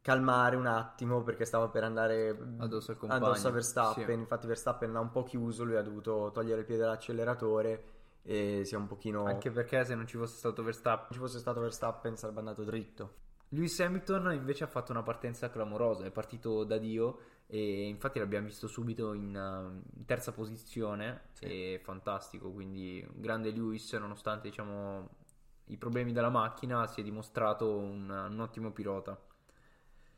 calmare 0.00 0.56
un 0.56 0.66
attimo 0.66 1.22
perché 1.22 1.44
stava 1.44 1.68
per 1.68 1.84
andare 1.84 2.30
Addosso 2.58 2.92
al 2.92 2.96
compagno, 2.96 3.26
addosso 3.26 3.48
a 3.48 3.50
Verstappen. 3.50 4.06
sì. 4.06 4.12
Infatti 4.12 4.46
Verstappen 4.46 4.92
l'ha 4.92 5.00
un 5.00 5.10
po' 5.10 5.22
chiuso, 5.22 5.64
lui 5.64 5.76
ha 5.76 5.82
dovuto 5.82 6.30
togliere 6.32 6.60
il 6.60 6.66
piede 6.66 6.82
dall'acceleratore 6.82 7.84
e 8.22 8.62
si 8.64 8.74
è 8.74 8.76
un 8.78 8.86
pochino... 8.86 9.24
Anche 9.24 9.50
perché 9.50 9.84
se 9.84 9.94
non 9.94 10.06
ci 10.06 10.16
fosse 10.16 10.38
stato 10.38 10.62
Verstappen. 10.62 11.06
se 11.08 11.12
ci 11.14 11.18
fosse 11.18 11.38
stato 11.38 11.60
Verstappen 11.60 12.16
sarebbe 12.16 12.38
andato 12.38 12.64
dritto. 12.64 13.26
Lewis 13.50 13.80
Hamilton 13.80 14.32
invece 14.32 14.64
ha 14.64 14.66
fatto 14.66 14.92
una 14.92 15.02
partenza 15.02 15.48
clamorosa, 15.50 16.04
è 16.04 16.10
partito 16.10 16.64
da 16.64 16.76
Dio 16.76 17.20
e 17.46 17.86
infatti 17.88 18.18
l'abbiamo 18.18 18.46
visto 18.46 18.66
subito 18.66 19.14
in, 19.14 19.34
uh, 19.34 19.96
in 19.96 20.04
terza 20.04 20.32
posizione, 20.32 21.30
è 21.40 21.80
fantastico, 21.82 22.50
quindi 22.50 23.06
grande 23.14 23.50
Lewis 23.50 23.90
nonostante 23.94 24.48
diciamo, 24.48 25.08
i 25.68 25.76
problemi 25.76 26.12
della 26.12 26.30
macchina 26.30 26.86
si 26.86 27.00
è 27.00 27.02
dimostrato 27.04 27.76
un, 27.76 28.08
un 28.10 28.40
ottimo 28.40 28.70
pilota. 28.72 29.18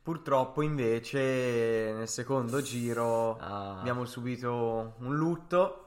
Purtroppo 0.02 0.62
invece 0.62 1.92
nel 1.92 2.08
secondo 2.08 2.60
giro 2.62 3.36
Ah. 3.38 3.78
abbiamo 3.78 4.04
subito 4.06 4.94
un 4.98 5.14
lutto. 5.16 5.84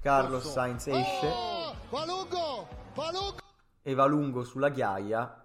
Carlos 0.00 0.46
Sainz 0.50 0.86
esce 0.88 1.26
Oh, 1.32 1.74
va 1.90 2.04
lungo, 2.04 2.68
va 2.94 3.10
lungo. 3.10 3.36
e 3.82 3.94
va 3.94 4.04
lungo 4.04 4.44
sulla 4.44 4.68
ghiaia 4.68 5.42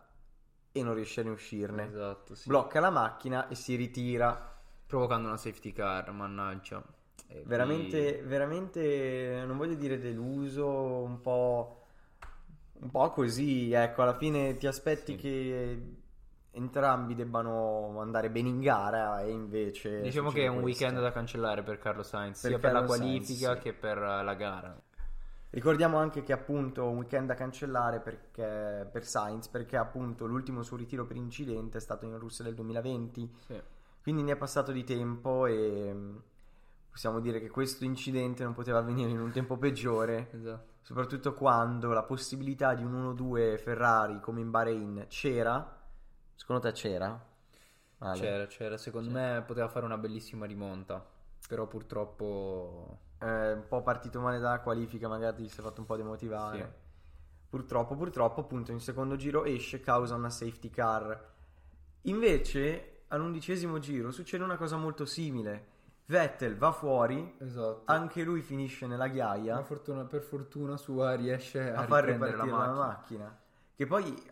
e 0.71 0.83
non 0.83 0.93
riesce 0.95 1.21
a 1.21 1.23
ne 1.23 1.29
uscirne. 1.29 1.85
Esatto, 1.87 2.35
sì. 2.35 2.49
Blocca 2.49 2.79
la 2.81 2.89
macchina 2.89 3.47
e 3.47 3.55
si 3.55 3.75
ritira. 3.75 4.47
provocando 4.85 5.27
una 5.27 5.37
safety 5.37 5.71
car, 5.71 6.11
mannaggia. 6.11 6.83
E 7.27 7.43
Veramente, 7.45 8.17
qui- 8.17 8.27
veramente, 8.27 9.43
non 9.45 9.55
voglio 9.55 9.75
dire 9.75 9.99
deluso, 9.99 10.67
un 10.67 11.21
po', 11.21 11.78
Un 12.79 12.89
po' 12.91 13.09
così, 13.11 13.71
ecco, 13.71 14.01
alla 14.03 14.15
fine 14.17 14.55
ti 14.55 14.67
aspetti 14.67 15.15
che 15.15 15.95
entrambi 16.51 17.13
debbano 17.13 17.99
andare 17.99 18.29
bene 18.29 18.49
in 18.49 18.59
gara 18.59 19.21
e 19.21 19.31
invece... 19.31 20.01
Diciamo 20.01 20.31
che 20.31 20.43
è 20.43 20.47
un 20.47 20.61
questo. 20.61 20.83
weekend 20.83 21.01
da 21.01 21.11
cancellare 21.11 21.61
per 21.63 21.77
Carlo 21.77 22.03
Sainz, 22.03 22.41
Per 22.41 22.49
sia 22.51 22.59
per 22.59 22.71
la 22.71 22.79
Carlo 22.79 22.95
Sainz, 22.95 23.25
qualifica 23.25 23.55
sì. 23.55 23.59
che 23.61 23.73
per 23.73 23.97
la 23.97 24.33
gara. 24.33 24.81
Ricordiamo 25.51 25.97
anche 25.97 26.21
che 26.21 26.31
appunto 26.31 26.87
un 26.87 26.97
weekend 26.97 27.27
da 27.27 27.33
cancellare 27.33 27.99
perché, 28.01 28.87
per 28.91 29.03
Sainz 29.03 29.47
perché 29.47 29.77
appunto 29.77 30.25
l'ultimo 30.27 30.61
suo 30.61 30.77
ritiro 30.77 31.05
per 31.05 31.15
incidente 31.15 31.77
è 31.79 31.81
stato 31.81 32.05
in 32.05 32.17
Russia 32.19 32.43
del 32.43 32.53
2020 32.53 33.33
Sì. 33.47 33.59
quindi 34.03 34.21
ne 34.21 34.33
è 34.33 34.35
passato 34.35 34.71
di 34.71 34.83
tempo 34.83 35.47
e 35.47 35.95
possiamo 36.87 37.19
dire 37.19 37.39
che 37.39 37.49
questo 37.49 37.83
incidente 37.83 38.43
non 38.43 38.53
poteva 38.53 38.77
avvenire 38.77 39.09
in 39.09 39.19
un 39.19 39.31
tempo 39.31 39.57
peggiore 39.57 40.29
Esatto. 40.31 40.68
Soprattutto 40.81 41.33
quando 41.33 41.91
la 41.93 42.03
possibilità 42.03 42.73
di 42.73 42.83
un 42.83 42.93
1-2 43.15 43.57
Ferrari 43.57 44.19
come 44.19 44.41
in 44.41 44.49
Bahrain 44.51 45.05
c'era 45.07 45.77
secondo 46.35 46.61
te 46.61 46.71
c'era? 46.71 47.27
Ale? 47.99 48.19
C'era, 48.19 48.45
c'era, 48.47 48.77
secondo 48.77 49.09
me 49.11 49.43
poteva 49.45 49.67
fare 49.67 49.85
una 49.85 49.97
bellissima 49.97 50.45
rimonta, 50.45 51.05
però 51.47 51.67
purtroppo 51.67 53.07
Eh, 53.21 53.51
un 53.51 53.67
po' 53.67 53.81
partito 53.81 54.21
male 54.21 54.39
dalla 54.39 54.61
qualifica, 54.61 55.09
magari 55.09 55.49
si 55.49 55.59
è 55.59 55.61
fatto 55.61 55.81
un 55.81 55.85
po' 55.85 55.97
demotivare. 55.97 56.57
Sì. 56.57 56.87
Purtroppo, 57.49 57.95
purtroppo, 57.95 58.39
appunto, 58.41 58.71
in 58.71 58.79
secondo 58.79 59.17
giro 59.17 59.43
esce, 59.43 59.81
causa 59.81 60.15
una 60.15 60.29
safety 60.29 60.69
car. 60.69 61.27
Invece, 62.03 63.03
all'undicesimo 63.07 63.79
giro 63.79 64.11
succede 64.11 64.43
una 64.43 64.55
cosa 64.55 64.77
molto 64.77 65.05
simile. 65.05 65.67
Vettel 66.09 66.57
va 66.57 66.71
fuori, 66.71 67.35
Esatto. 67.39 67.83
anche 67.85 68.23
lui 68.23 68.41
finisce 68.41 68.87
nella 68.87 69.07
ghiaia 69.07 69.61
fortuna- 69.61 70.05
per 70.05 70.21
fortuna 70.23 70.75
sua 70.75 71.13
riesce 71.13 71.71
a, 71.71 71.81
a 71.81 71.85
far 71.85 72.03
riprendere 72.05 72.35
la 72.35 72.45
la 72.45 72.51
macchina. 72.51 72.73
macchina. 72.87 73.39
Che 73.75 73.85
poi 73.85 74.31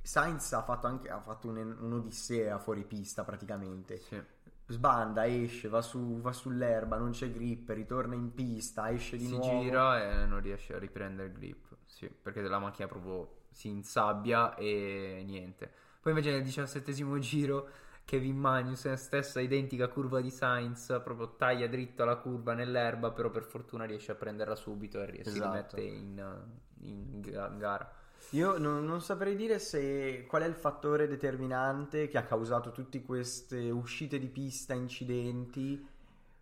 Sainz 0.00 0.52
ha 0.54 0.62
fatto 0.62 0.86
anche 0.86 1.10
ha 1.10 1.20
fatto 1.20 1.48
un- 1.48 1.76
un'odissea 1.80 2.58
fuori 2.58 2.82
pista 2.84 3.24
praticamente. 3.24 3.98
Sì. 3.98 4.22
Sbanda, 4.70 5.26
esce, 5.26 5.68
va, 5.68 5.82
su- 5.82 6.18
va 6.20 6.32
sull'erba, 6.32 6.96
non 6.96 7.10
c'è 7.10 7.30
grip, 7.30 7.68
ritorna 7.70 8.14
in 8.14 8.32
pista, 8.32 8.90
esce 8.90 9.16
di 9.18 9.26
si 9.26 9.36
nuovo. 9.36 9.60
gira 9.60 10.02
e 10.22 10.24
non 10.26 10.40
riesce 10.40 10.74
a 10.74 10.78
riprendere 10.78 11.28
il 11.28 11.34
grip. 11.34 11.76
Sì, 11.84 12.08
perché 12.08 12.40
la 12.40 12.58
macchina 12.58 12.88
proprio 12.88 13.42
si 13.50 13.68
insabbia 13.68 14.54
e 14.54 15.22
niente. 15.26 15.70
Poi 16.00 16.12
invece 16.12 16.30
nel 16.32 16.42
diciassettesimo 16.42 17.18
giro 17.18 17.68
Kevin 18.08 18.38
Magnussen, 18.38 18.96
stessa 18.96 19.38
identica 19.38 19.86
curva 19.88 20.22
di 20.22 20.30
Sainz, 20.30 20.98
proprio 21.04 21.36
taglia 21.36 21.66
dritto 21.66 22.04
alla 22.04 22.16
curva 22.16 22.54
nell'erba, 22.54 23.10
però 23.10 23.28
per 23.28 23.42
fortuna 23.42 23.84
riesce 23.84 24.12
a 24.12 24.14
prenderla 24.14 24.56
subito 24.56 24.98
e 25.02 25.04
ries- 25.04 25.28
si 25.28 25.36
Esatto. 25.36 25.76
rimette 25.76 25.82
in, 25.82 26.42
in 26.80 27.20
ga- 27.20 27.48
gara. 27.48 27.92
Io 28.30 28.56
non, 28.56 28.86
non 28.86 29.02
saprei 29.02 29.36
dire 29.36 29.58
se 29.58 30.24
qual 30.26 30.40
è 30.40 30.46
il 30.46 30.54
fattore 30.54 31.06
determinante 31.06 32.08
che 32.08 32.16
ha 32.16 32.24
causato 32.24 32.72
tutte 32.72 33.02
queste 33.02 33.68
uscite 33.68 34.18
di 34.18 34.28
pista, 34.28 34.72
incidenti. 34.72 35.86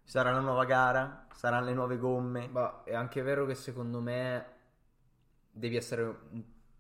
Sarà 0.05 0.31
la 0.31 0.39
nuova 0.39 0.65
gara? 0.67 1.27
Saranno 1.35 1.67
le 1.67 1.75
nuove 1.75 1.99
gomme? 1.99 2.47
Ma 2.47 2.85
è 2.85 2.95
anche 2.95 3.23
vero 3.23 3.45
che 3.45 3.57
secondo 3.57 4.01
me 4.01 4.47
devi 5.51 5.75
essere 5.75 6.17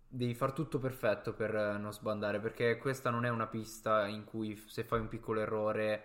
devi 0.09 0.35
far 0.35 0.53
tutto 0.53 0.79
perfetto 0.79 1.33
per 1.33 1.55
eh, 1.55 1.79
non 1.79 1.93
sbandare 1.93 2.41
perché 2.41 2.79
questa 2.79 3.11
non 3.11 3.25
è 3.25 3.29
una 3.29 3.47
pista 3.47 4.07
in 4.07 4.25
cui 4.25 4.57
se 4.67 4.85
fai 4.85 5.01
un 5.01 5.09
piccolo 5.09 5.41
errore 5.41 6.05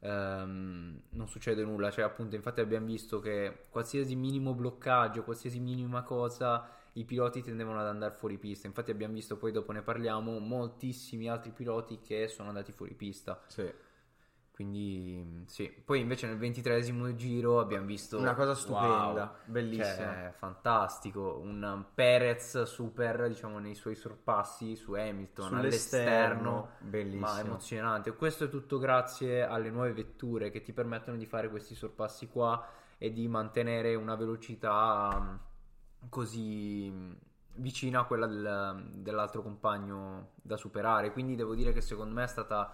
ehm, 0.00 1.00
non 1.10 1.28
succede 1.28 1.64
nulla. 1.64 1.90
Cioè 1.90 2.04
appunto 2.04 2.36
infatti 2.36 2.60
abbiamo 2.60 2.86
visto 2.86 3.20
che 3.20 3.66
qualsiasi 3.70 4.14
minimo 4.16 4.54
bloccaggio 4.54 5.24
qualsiasi 5.24 5.60
minima 5.60 6.02
cosa 6.02 6.68
i 6.94 7.04
piloti 7.04 7.42
tendevano 7.42 7.80
ad 7.80 7.86
andare 7.86 8.12
fuori 8.12 8.38
pista. 8.38 8.66
Infatti 8.66 8.90
abbiamo 8.90 9.14
visto 9.14 9.36
poi 9.36 9.52
dopo 9.52 9.72
ne 9.72 9.82
parliamo 9.82 10.38
moltissimi 10.38 11.28
altri 11.28 11.50
piloti 11.50 12.00
che 12.00 12.28
sono 12.28 12.48
andati 12.48 12.72
fuori 12.72 12.94
pista. 12.94 13.40
Sì. 13.46 13.70
Quindi 14.52 15.44
sì 15.46 15.66
poi 15.68 16.00
invece 16.00 16.26
nel 16.26 16.36
ventitresimo 16.36 17.14
giro 17.14 17.58
abbiamo 17.58 17.86
visto 17.86 18.18
Una 18.18 18.34
cosa 18.34 18.54
stupenda, 18.54 19.22
wow, 19.24 19.30
bellissima. 19.46 19.94
cioè, 19.94 20.32
fantastico, 20.36 21.38
un 21.42 21.86
Perez 21.94 22.62
super, 22.64 23.28
diciamo, 23.28 23.58
nei 23.58 23.74
suoi 23.74 23.94
sorpassi 23.96 24.76
su 24.76 24.92
Hamilton 24.92 25.48
Sull'esterno, 25.48 25.58
all'esterno, 25.58 26.68
bellissimo. 26.80 27.20
ma 27.26 27.40
emozionante. 27.40 28.14
Questo 28.14 28.44
è 28.44 28.48
tutto 28.50 28.78
grazie 28.78 29.42
alle 29.42 29.70
nuove 29.70 29.92
vetture 29.94 30.50
che 30.50 30.60
ti 30.60 30.72
permettono 30.72 31.16
di 31.16 31.26
fare 31.26 31.48
questi 31.48 31.74
sorpassi 31.74 32.28
qua 32.28 32.62
e 32.98 33.10
di 33.10 33.26
mantenere 33.28 33.94
una 33.94 34.14
velocità 34.16 35.18
mm, 35.18 35.34
così 36.10 36.90
mm, 36.92 37.12
vicina 37.54 38.00
a 38.00 38.04
quella 38.04 38.26
del- 38.26 38.90
dell'altro 38.96 39.42
compagno 39.42 40.32
da 40.42 40.56
superare. 40.58 41.10
Quindi 41.12 41.36
devo 41.36 41.54
dire 41.54 41.72
che 41.72 41.80
secondo 41.80 42.14
me 42.14 42.24
è 42.24 42.28
stata 42.28 42.72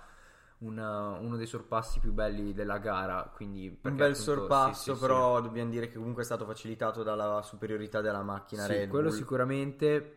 una- 0.58 1.10
uno 1.20 1.36
dei 1.36 1.46
sorpassi 1.46 2.00
più 2.00 2.12
belli 2.12 2.52
della 2.52 2.78
gara. 2.78 3.30
Quindi 3.34 3.66
Un 3.68 3.94
bel 3.96 4.12
appunto- 4.12 4.14
sorpasso, 4.14 4.74
sì, 4.74 4.90
sì, 4.90 4.94
sì. 4.94 5.00
però 5.00 5.40
dobbiamo 5.40 5.70
dire 5.70 5.88
che 5.88 5.96
comunque 5.96 6.22
è 6.22 6.24
stato 6.24 6.44
facilitato 6.44 7.02
dalla 7.02 7.42
superiorità 7.42 8.00
della 8.00 8.22
macchina 8.22 8.62
Sì, 8.64 8.72
Red 8.72 8.88
quello 8.88 9.08
Bull. 9.08 9.16
sicuramente. 9.18 10.12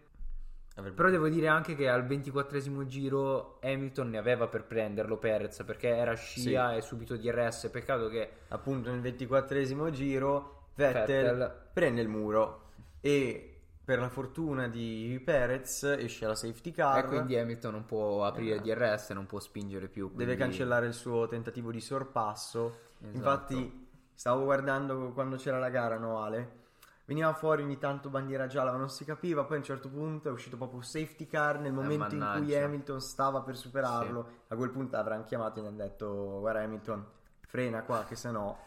Avrebbe- 0.75 0.95
Però 0.95 1.09
devo 1.09 1.27
dire 1.27 1.47
anche 1.49 1.75
che 1.75 1.89
al 1.89 2.05
24esimo 2.05 2.85
giro 2.85 3.59
Hamilton 3.61 4.09
ne 4.09 4.17
aveva 4.17 4.47
per 4.47 4.63
prenderlo 4.63 5.17
Perez 5.17 5.63
perché 5.65 5.89
era 5.89 6.13
scia 6.15 6.75
e 6.75 6.81
subito 6.81 7.17
DRS. 7.17 7.69
Peccato 7.69 8.07
che 8.07 8.29
appunto 8.47 8.89
nel 8.89 9.01
ventiquattresimo 9.01 9.89
giro 9.89 10.67
Vettel, 10.75 11.05
Vettel- 11.05 11.61
prende 11.73 12.01
il 12.01 12.07
muro 12.07 12.69
e 13.01 13.50
per 13.91 13.99
la 13.99 14.07
fortuna 14.09 14.69
di 14.69 15.21
Perez 15.21 15.83
esce 15.83 16.25
la 16.25 16.33
safety 16.35 16.71
car 16.71 16.99
e 17.03 17.07
quindi 17.07 17.37
Hamilton 17.37 17.73
non 17.73 17.85
può 17.85 18.23
aprire 18.25 18.55
Eh. 18.55 18.61
DRS, 18.61 19.09
non 19.09 19.25
può 19.25 19.37
spingere 19.41 19.89
più. 19.89 20.07
deve 20.11 20.23
quindi- 20.23 20.37
cancellare 20.37 20.85
il 20.85 20.93
suo 20.93 21.27
tentativo 21.27 21.71
di 21.71 21.81
sorpasso 21.81 22.77
Esatto. 23.01 23.17
infatti 23.17 23.87
stavo 24.13 24.45
guardando 24.45 25.11
quando 25.11 25.35
c'era 25.35 25.59
la 25.59 25.69
gara 25.69 25.97
no 25.97 26.21
Ale 26.23 26.59
veniva 27.03 27.33
fuori 27.33 27.63
ogni 27.63 27.77
tanto 27.79 28.07
bandiera 28.07 28.47
gialla 28.47 28.71
ma 28.71 28.77
non 28.77 28.89
si 28.89 29.03
capiva 29.03 29.43
poi 29.43 29.55
a 29.57 29.59
un 29.59 29.65
certo 29.65 29.89
punto 29.89 30.29
è 30.29 30.31
uscito 30.31 30.55
proprio 30.55 30.79
safety 30.81 31.27
car 31.27 31.59
nel 31.59 31.73
momento 31.73 32.15
in 32.15 32.33
cui 32.37 32.53
Eh. 32.53 32.61
Hamilton 32.63 33.01
stava 33.01 33.41
per 33.41 33.57
superarlo 33.57 34.27
a 34.47 34.55
quel 34.55 34.69
punto 34.69 34.95
avranno 34.95 35.25
chiamato 35.25 35.59
e 35.59 35.63
gli 35.63 35.65
hanno 35.65 35.75
detto 35.77 36.37
guarda 36.39 36.61
Hamilton 36.61 37.05
frena 37.45 37.81
qua 37.83 38.05
che 38.07 38.15
sennò 38.15 38.57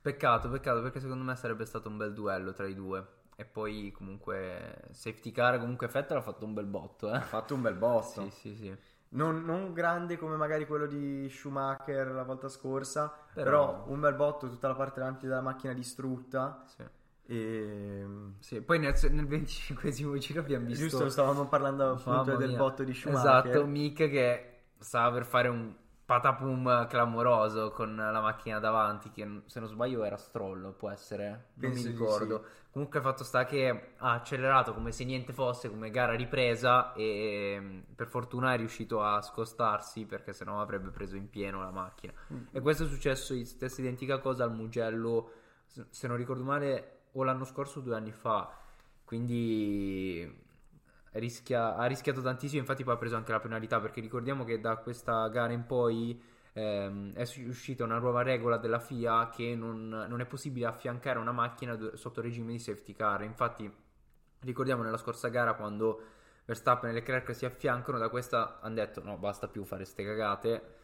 Peccato, 0.00 0.50
peccato 0.50 0.82
perché 0.82 0.98
secondo 1.00 1.22
me 1.24 1.34
sarebbe 1.36 1.64
stato 1.64 1.88
un 1.88 1.96
bel 1.96 2.12
duello 2.12 2.52
tra 2.52 2.66
i 2.66 2.74
due. 2.74 3.06
E 3.36 3.44
poi 3.44 3.90
comunque 3.92 4.88
safety 4.90 5.32
car, 5.32 5.58
comunque 5.58 5.88
Vettel 5.88 6.18
ha 6.18 6.22
fatto 6.22 6.44
un 6.44 6.54
bel 6.54 6.66
botto, 6.66 7.12
eh. 7.12 7.16
ha 7.16 7.20
fatto 7.20 7.54
un 7.54 7.62
bel 7.62 7.74
botto 7.74 8.22
Sì, 8.22 8.30
sì, 8.30 8.54
sì. 8.54 8.76
Non, 9.10 9.44
non 9.44 9.72
grande 9.72 10.16
come 10.16 10.36
magari 10.36 10.66
quello 10.66 10.86
di 10.86 11.28
Schumacher 11.28 12.08
la 12.08 12.24
volta 12.24 12.48
scorsa, 12.48 13.12
però, 13.32 13.66
Però- 13.70 13.84
un 13.92 14.00
bel 14.00 14.14
botto, 14.14 14.48
tutta 14.48 14.68
la 14.68 14.74
parte 14.74 15.00
davanti 15.00 15.26
della 15.26 15.40
macchina 15.40 15.72
distrutta. 15.72 16.64
sì. 16.66 16.84
E... 17.26 18.04
Sì, 18.38 18.60
poi 18.60 18.78
nel, 18.78 18.94
nel 19.10 19.26
25esimo 19.26 20.18
giro 20.18 20.40
abbiamo 20.40 20.66
visto 20.66 20.88
Giusto, 20.88 21.08
stavamo 21.08 21.46
parlando 21.46 21.92
appunto 21.92 22.36
del 22.36 22.54
botto 22.54 22.84
di 22.84 22.92
Schumacher. 22.92 23.46
Esatto, 23.46 23.66
Mick 23.66 23.96
che 24.10 24.64
stava 24.78 25.14
per 25.14 25.24
fare 25.24 25.48
un 25.48 25.74
patapum 26.04 26.86
clamoroso 26.86 27.70
con 27.70 27.96
la 27.96 28.20
macchina 28.20 28.58
davanti, 28.58 29.10
che 29.10 29.42
se 29.46 29.58
non 29.58 29.68
sbaglio 29.68 30.04
era 30.04 30.16
Stroll, 30.16 30.74
può 30.76 30.90
essere, 30.90 31.28
non 31.54 31.70
Penso 31.70 31.86
mi 31.86 31.92
ricordo. 31.92 32.44
Comunque 32.70 32.98
il 32.98 33.04
fatto 33.04 33.24
sta 33.24 33.44
che 33.44 33.94
ha 33.96 34.12
accelerato 34.12 34.74
come 34.74 34.92
se 34.92 35.04
niente 35.04 35.32
fosse, 35.32 35.70
come 35.70 35.90
gara 35.90 36.14
ripresa 36.14 36.92
e 36.92 37.56
mm, 37.58 37.80
per 37.94 38.08
fortuna 38.08 38.52
è 38.52 38.56
riuscito 38.56 39.02
a 39.02 39.22
scostarsi 39.22 40.04
perché 40.04 40.32
sennò 40.32 40.60
avrebbe 40.60 40.90
preso 40.90 41.16
in 41.16 41.30
pieno 41.30 41.62
la 41.62 41.70
macchina. 41.70 42.12
Mm. 42.32 42.46
E 42.50 42.60
questo 42.60 42.84
è 42.84 42.86
successo 42.86 43.42
stessa 43.44 43.80
identica 43.80 44.18
cosa 44.18 44.44
al 44.44 44.52
Mugello, 44.52 45.30
se 45.64 46.06
non 46.06 46.16
ricordo 46.16 46.42
male, 46.42 46.98
o 47.12 47.22
l'anno 47.22 47.44
scorso 47.44 47.78
o 47.78 47.82
due 47.82 47.96
anni 47.96 48.12
fa. 48.12 48.50
Quindi 49.04 50.43
rischia- 51.14 51.76
ha 51.76 51.86
rischiato 51.86 52.20
tantissimo, 52.20 52.60
infatti 52.60 52.84
poi 52.84 52.94
ha 52.94 52.98
preso 52.98 53.16
anche 53.16 53.32
la 53.32 53.40
penalità 53.40 53.80
perché 53.80 54.00
ricordiamo 54.00 54.44
che 54.44 54.60
da 54.60 54.76
questa 54.76 55.26
gara 55.28 55.52
in 55.52 55.66
poi 55.66 56.20
ehm, 56.52 57.12
è 57.14 57.22
uscita 57.46 57.84
una 57.84 57.98
nuova 57.98 58.22
regola 58.22 58.56
della 58.58 58.78
FIA 58.78 59.28
che 59.28 59.54
non, 59.54 59.88
non 59.88 60.20
è 60.20 60.24
possibile 60.26 60.66
affiancare 60.66 61.18
una 61.18 61.32
macchina 61.32 61.78
sotto 61.94 62.20
regime 62.20 62.52
di 62.52 62.58
safety 62.58 62.92
car. 62.94 63.22
Infatti 63.22 63.70
ricordiamo 64.40 64.82
nella 64.82 64.96
scorsa 64.98 65.28
gara 65.28 65.54
quando 65.54 66.02
Verstappen 66.44 66.90
e 66.90 66.92
Leclerc 66.92 67.34
si 67.34 67.46
affiancano, 67.46 67.98
da 67.98 68.08
questa 68.08 68.60
hanno 68.60 68.74
detto 68.74 69.02
no 69.02 69.16
basta 69.16 69.48
più 69.48 69.64
fare 69.64 69.84
ste 69.84 70.04
cagate. 70.04 70.74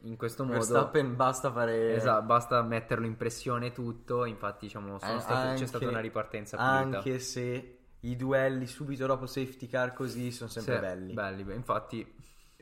In 0.00 0.16
questo 0.16 0.44
modo 0.44 0.58
Verstappen 0.58 1.16
basta 1.16 1.50
fare... 1.50 1.94
Esatto, 1.94 2.24
basta 2.24 2.62
metterlo 2.62 3.06
in 3.06 3.16
pressione 3.16 3.72
tutto. 3.72 4.24
Infatti, 4.24 4.66
diciamo, 4.66 4.96
Eh, 4.96 4.98
state- 4.98 5.32
anche- 5.32 5.60
c'è 5.60 5.66
stata 5.66 5.88
una 5.88 6.00
ripartenza 6.00 6.56
pulita. 6.56 6.98
Anche 6.98 7.18
se 7.18 7.75
i 8.08 8.16
duelli 8.16 8.66
subito 8.66 9.06
dopo 9.06 9.26
safety 9.26 9.66
car 9.66 9.92
così 9.92 10.30
sono 10.30 10.48
sempre 10.50 10.74
Sì, 10.74 10.80
belli. 10.80 11.14
belli, 11.14 11.54
infatti, 11.54 12.04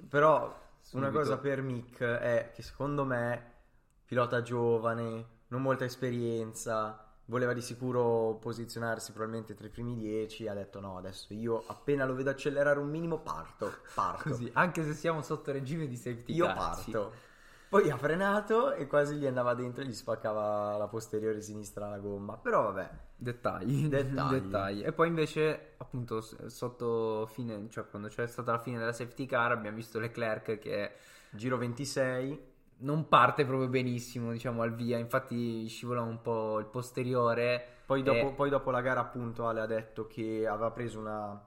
Però 0.08 0.62
una 0.90 1.10
Subito. 1.10 1.10
cosa 1.10 1.38
per 1.38 1.62
Mick 1.62 2.02
è 2.02 2.50
che 2.54 2.62
secondo 2.62 3.04
me, 3.04 3.52
pilota 4.04 4.42
giovane, 4.42 5.26
non 5.48 5.62
molta 5.62 5.84
esperienza, 5.84 6.98
voleva 7.26 7.52
di 7.54 7.62
sicuro 7.62 8.36
posizionarsi 8.40 9.12
probabilmente 9.12 9.54
tra 9.54 9.66
i 9.66 9.70
primi 9.70 9.96
dieci, 9.96 10.46
ha 10.46 10.54
detto 10.54 10.80
no, 10.80 10.98
adesso 10.98 11.32
io 11.32 11.64
appena 11.66 12.04
lo 12.04 12.14
vedo 12.14 12.30
accelerare 12.30 12.78
un 12.78 12.88
minimo 12.90 13.18
parto, 13.20 13.72
parto. 13.94 14.28
Così, 14.28 14.50
anche 14.54 14.84
se 14.84 14.92
siamo 14.94 15.22
sotto 15.22 15.52
regime 15.52 15.86
di 15.86 15.96
safety 15.96 16.34
Io 16.34 16.46
car, 16.46 16.56
parto. 16.56 17.12
sì. 17.12 17.32
Poi 17.74 17.90
ha 17.90 17.96
frenato 17.96 18.72
e 18.72 18.86
quasi 18.86 19.16
gli 19.16 19.26
andava 19.26 19.52
dentro 19.54 19.82
e 19.82 19.86
gli 19.88 19.92
spaccava 19.94 20.76
la 20.76 20.86
posteriore 20.86 21.42
sinistra 21.42 21.88
la 21.88 21.98
gomma. 21.98 22.36
Però 22.36 22.62
vabbè, 22.62 22.88
Dettagli, 23.16 23.88
Dettagli. 23.90 24.40
dettagli. 24.40 24.84
E 24.84 24.92
poi 24.92 25.08
invece, 25.08 25.72
appunto, 25.78 26.20
sotto 26.20 27.26
fine, 27.32 27.66
cioè 27.70 27.84
quando 27.88 28.06
c'è 28.06 28.28
stata 28.28 28.52
la 28.52 28.60
fine 28.60 28.78
della 28.78 28.92
safety 28.92 29.26
car, 29.26 29.50
abbiamo 29.50 29.74
visto 29.74 29.98
Leclerc 29.98 30.60
che 30.60 30.92
giro 31.30 31.56
26, 31.56 32.40
non 32.78 33.08
parte 33.08 33.44
proprio 33.44 33.66
benissimo, 33.66 34.30
diciamo, 34.30 34.62
al 34.62 34.72
via. 34.72 34.98
Infatti 34.98 35.66
scivola 35.66 36.02
un 36.02 36.22
po' 36.22 36.60
il 36.60 36.66
posteriore. 36.66 37.60
Poi 37.86 38.04
dopo, 38.04 38.28
e- 38.28 38.32
poi 38.36 38.50
dopo 38.50 38.70
la 38.70 38.82
gara, 38.82 39.00
appunto, 39.00 39.48
Ale 39.48 39.60
ha 39.60 39.66
detto 39.66 40.06
che 40.06 40.46
aveva 40.46 40.70
preso 40.70 41.00
una, 41.00 41.44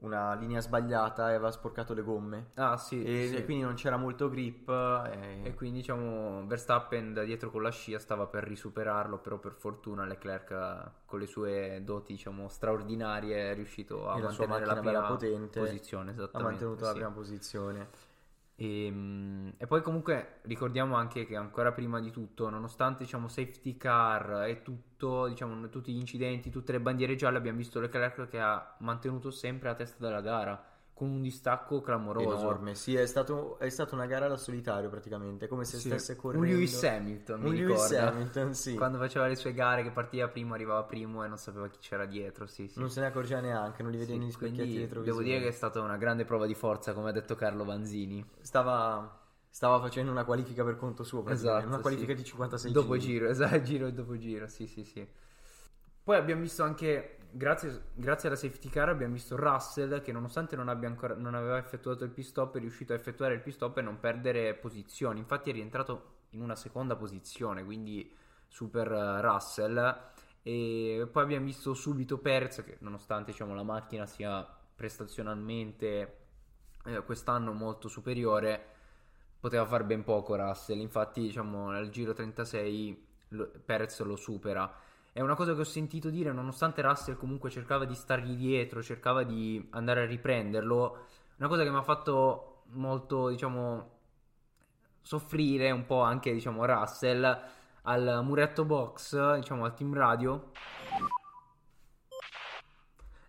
una 0.00 0.34
linea 0.34 0.60
sbagliata 0.60 1.30
e 1.30 1.34
aveva 1.34 1.50
sporcato 1.50 1.94
le 1.94 2.02
gomme. 2.02 2.50
Ah, 2.54 2.76
sì, 2.76 3.02
E, 3.04 3.28
sì. 3.28 3.36
e 3.36 3.44
quindi 3.44 3.62
non 3.64 3.74
c'era 3.74 3.96
molto 3.96 4.28
grip. 4.28 4.68
E, 4.68 5.40
E 5.42 5.54
quindi 5.54 5.78
diciamo 5.78 6.46
Verstappen 6.46 7.12
da 7.12 7.22
dietro 7.24 7.50
con 7.50 7.62
la 7.62 7.70
scia 7.70 7.98
stava 7.98 8.26
per 8.26 8.44
risuperarlo, 8.44 9.18
però 9.18 9.38
per 9.38 9.52
fortuna 9.52 10.04
Leclerc 10.04 10.50
eh, 10.50 10.90
con 11.04 11.18
le 11.18 11.26
sue 11.26 11.82
doti 11.84 12.12
diciamo 12.12 12.48
straordinarie 12.48 13.50
è 13.50 13.54
riuscito 13.54 14.08
a 14.08 14.16
E 14.16 14.20
la 14.20 14.26
mantenere 14.28 14.64
la 14.66 14.80
prima 14.80 15.02
potente 15.02 15.60
posizione, 15.60 16.14
ha 16.32 16.40
mantenuto 16.40 16.82
la 16.84 16.88
sì. 16.90 16.94
prima 16.94 17.10
posizione. 17.10 17.88
E, 18.60 18.90
mm, 18.90 19.48
e 19.56 19.66
poi 19.66 19.80
comunque 19.80 20.40
ricordiamo 20.42 20.94
anche 20.94 21.24
che 21.24 21.34
ancora 21.34 21.72
prima 21.72 21.98
di 21.98 22.10
tutto, 22.10 22.50
nonostante 22.50 23.04
diciamo 23.04 23.26
safety 23.26 23.78
car 23.78 24.44
e 24.46 24.60
tutto, 24.60 25.28
diciamo 25.28 25.66
tutti 25.70 25.92
gli 25.92 25.98
incidenti, 25.98 26.50
tutte 26.50 26.72
le 26.72 26.80
bandiere 26.80 27.16
gialle, 27.16 27.38
abbiamo 27.38 27.56
visto 27.56 27.80
Leclerc 27.80 28.28
che 28.28 28.38
ha 28.38 28.76
mantenuto 28.80 29.30
sempre 29.30 29.70
la 29.70 29.74
testa 29.76 30.04
della 30.04 30.20
gara 30.20 30.62
con 31.00 31.08
un 31.08 31.22
distacco 31.22 31.80
clamoroso. 31.80 32.36
Enorme, 32.36 32.74
sì, 32.74 32.94
è, 32.94 33.06
stato, 33.06 33.58
è 33.58 33.70
stata 33.70 33.94
una 33.94 34.04
gara 34.04 34.28
da 34.28 34.36
solitario 34.36 34.90
praticamente, 34.90 35.48
come 35.48 35.64
se 35.64 35.78
Sì, 35.78 35.88
stesse 35.88 36.12
un 36.12 36.18
correndo. 36.18 36.46
Lewis 36.46 36.84
Hamilton, 36.84 37.40
mi 37.40 37.48
Un 37.48 37.54
Lewis. 37.54 37.90
Hamilton, 37.92 38.54
sì. 38.54 38.74
Quando 38.74 38.98
faceva 38.98 39.26
le 39.26 39.34
sue 39.34 39.54
gare, 39.54 39.82
che 39.82 39.92
partiva 39.92 40.28
primo, 40.28 40.52
arrivava 40.52 40.82
primo 40.84 41.24
e 41.24 41.28
non 41.28 41.38
sapeva 41.38 41.68
chi 41.68 41.78
c'era 41.80 42.04
dietro. 42.04 42.46
Sì, 42.46 42.68
sì. 42.68 42.78
Non 42.78 42.90
se 42.90 43.00
ne 43.00 43.06
accorgeva 43.06 43.40
neanche, 43.40 43.82
non 43.82 43.92
li 43.92 43.96
vede 43.96 44.12
Sì, 44.12 44.18
negli 44.18 44.30
specchietti 44.30 44.68
dietro. 44.68 45.00
devo 45.00 45.22
dire 45.22 45.40
che 45.40 45.48
è 45.48 45.52
stata 45.52 45.80
una 45.80 45.96
grande 45.96 46.26
prova 46.26 46.44
di 46.44 46.54
forza, 46.54 46.92
come 46.92 47.08
ha 47.08 47.12
detto 47.12 47.34
Carlo 47.34 47.64
Vanzini. 47.64 48.22
stava, 48.42 49.18
stava 49.48 49.80
facendo 49.80 50.10
una 50.10 50.24
qualifica 50.26 50.62
per 50.64 50.76
conto 50.76 51.02
suo, 51.02 51.26
Esatto, 51.26 51.66
una 51.66 51.78
qualifica 51.78 52.12
sì. 52.12 52.18
di 52.18 52.24
56 52.24 52.72
Dopo 52.72 52.98
giri. 52.98 53.12
giro, 53.12 53.28
esatto, 53.30 53.62
giro 53.62 53.86
e 53.86 53.92
dopo 53.94 54.18
giro, 54.18 54.46
sì, 54.48 54.66
sì, 54.66 54.84
sì. 54.84 55.08
Poi 56.02 56.16
abbiamo 56.16 56.40
visto 56.42 56.62
anche, 56.62 57.16
grazie, 57.32 57.82
grazie 57.94 58.28
alla 58.28 58.36
safety 58.36 58.68
car, 58.68 58.88
abbiamo 58.88 59.14
visto 59.14 59.36
Russell 59.36 60.02
che 60.02 60.12
nonostante 60.12 60.56
non, 60.56 60.68
ancora, 60.68 61.14
non 61.14 61.34
aveva 61.34 61.58
effettuato 61.58 62.04
il 62.04 62.10
pit 62.10 62.24
stop 62.24 62.56
è 62.56 62.60
riuscito 62.60 62.92
a 62.92 62.96
effettuare 62.96 63.34
il 63.34 63.40
pit 63.40 63.54
stop 63.54 63.78
e 63.78 63.82
non 63.82 63.98
perdere 63.98 64.54
posizioni. 64.54 65.18
Infatti 65.18 65.50
è 65.50 65.52
rientrato 65.52 66.18
in 66.30 66.42
una 66.42 66.56
seconda 66.56 66.96
posizione, 66.96 67.64
quindi 67.64 68.12
super 68.48 68.90
eh, 68.90 69.20
Russell. 69.20 70.08
E 70.42 71.08
poi 71.10 71.22
abbiamo 71.22 71.44
visto 71.44 71.74
subito 71.74 72.18
Perez 72.18 72.62
che 72.64 72.76
nonostante 72.80 73.32
diciamo, 73.32 73.54
la 73.54 73.62
macchina 73.62 74.06
sia 74.06 74.46
prestazionalmente 74.74 76.16
eh, 76.86 77.02
quest'anno 77.04 77.52
molto 77.52 77.88
superiore, 77.88 78.64
poteva 79.38 79.66
fare 79.66 79.84
ben 79.84 80.04
poco 80.04 80.36
Russell. 80.36 80.80
Infatti, 80.80 81.20
diciamo, 81.20 81.70
al 81.70 81.90
giro 81.90 82.12
36 82.12 83.06
lo- 83.28 83.50
Perez 83.64 84.00
lo 84.02 84.16
supera. 84.16 84.72
È 85.12 85.20
una 85.20 85.34
cosa 85.34 85.54
che 85.54 85.60
ho 85.60 85.64
sentito 85.64 86.08
dire, 86.08 86.32
nonostante 86.32 86.82
Russell 86.82 87.16
comunque 87.16 87.50
cercava 87.50 87.84
di 87.84 87.94
stargli 87.94 88.36
dietro, 88.36 88.80
cercava 88.80 89.24
di 89.24 89.68
andare 89.70 90.02
a 90.02 90.06
riprenderlo. 90.06 91.06
Una 91.38 91.48
cosa 91.48 91.64
che 91.64 91.70
mi 91.70 91.76
ha 91.76 91.82
fatto 91.82 92.62
molto, 92.72 93.28
diciamo, 93.28 93.98
soffrire 95.02 95.72
un 95.72 95.84
po' 95.84 96.02
anche, 96.02 96.32
diciamo, 96.32 96.64
Russell 96.64 97.42
al 97.82 98.20
muretto 98.22 98.64
box, 98.64 99.36
diciamo, 99.36 99.64
al 99.64 99.74
team 99.74 99.94
radio. 99.94 100.52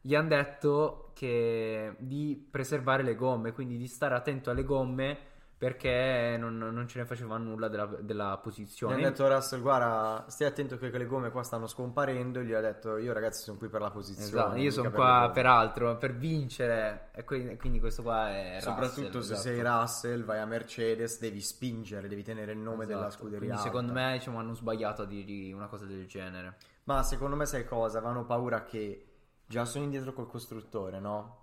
Gli 0.01 0.13
hanno 0.13 0.27
detto 0.29 1.11
che 1.15 1.95
di 1.97 2.47
preservare 2.49 3.01
le 3.01 3.15
gomme, 3.15 3.53
quindi 3.53 3.77
di 3.77 3.87
stare 3.87 4.13
attento 4.13 4.51
alle 4.51 4.63
gomme 4.63 5.29
perché 5.61 6.37
non, 6.39 6.57
non 6.57 6.87
ce 6.87 6.97
ne 6.97 7.05
faceva 7.05 7.37
nulla 7.37 7.67
della, 7.67 7.85
della 7.85 8.33
Gli 8.33 8.41
posizione. 8.41 8.95
hanno 8.95 9.03
detto 9.03 9.27
Russell, 9.31 9.61
guarda, 9.61 10.25
stai 10.27 10.47
attento 10.47 10.75
che 10.75 10.89
le 10.89 11.05
gomme 11.05 11.29
qua 11.29 11.43
stanno 11.43 11.67
scomparendo. 11.67 12.41
Gli 12.41 12.51
ha 12.51 12.61
detto, 12.61 12.97
io 12.97 13.13
ragazzi 13.13 13.43
sono 13.43 13.59
qui 13.59 13.67
per 13.69 13.79
la 13.79 13.91
posizione. 13.91 14.27
Esatto, 14.27 14.55
io 14.55 14.71
sono 14.71 14.89
qua 14.89 15.05
le 15.13 15.19
gomme." 15.19 15.33
per 15.33 15.45
altro, 15.45 15.97
per 15.97 16.15
vincere. 16.15 17.09
E 17.13 17.23
quindi, 17.23 17.57
quindi 17.57 17.79
questo 17.79 18.01
qua 18.01 18.31
è 18.31 18.57
Soprattutto 18.59 19.19
Russell, 19.19 19.21
se 19.21 19.33
esatto. 19.33 19.41
sei 19.41 19.61
Russell, 19.61 20.23
vai 20.25 20.39
a 20.39 20.45
Mercedes, 20.47 21.19
devi 21.19 21.41
spingere, 21.41 22.07
devi 22.07 22.23
tenere 22.23 22.53
il 22.53 22.57
nome 22.57 22.87
della 22.87 23.05
Esatto, 23.05 23.21
scuderia. 23.21 23.37
Quindi 23.37 23.57
secondo 23.57 23.93
me 23.93 24.13
diciamo, 24.13 24.39
hanno 24.39 24.55
sbagliato 24.55 25.03
a 25.03 25.05
dirgli 25.05 25.51
una 25.51 25.67
cosa 25.67 25.85
del 25.85 26.07
genere. 26.07 26.55
Ma 26.85 27.03
secondo 27.03 27.35
me 27.35 27.45
sai 27.45 27.65
cosa? 27.65 27.99
Avevano 27.99 28.25
paura 28.25 28.63
che 28.63 29.05
già 29.45 29.65
sono 29.65 29.83
indietro 29.83 30.11
col 30.13 30.27
costruttore, 30.27 30.99
no? 30.99 31.40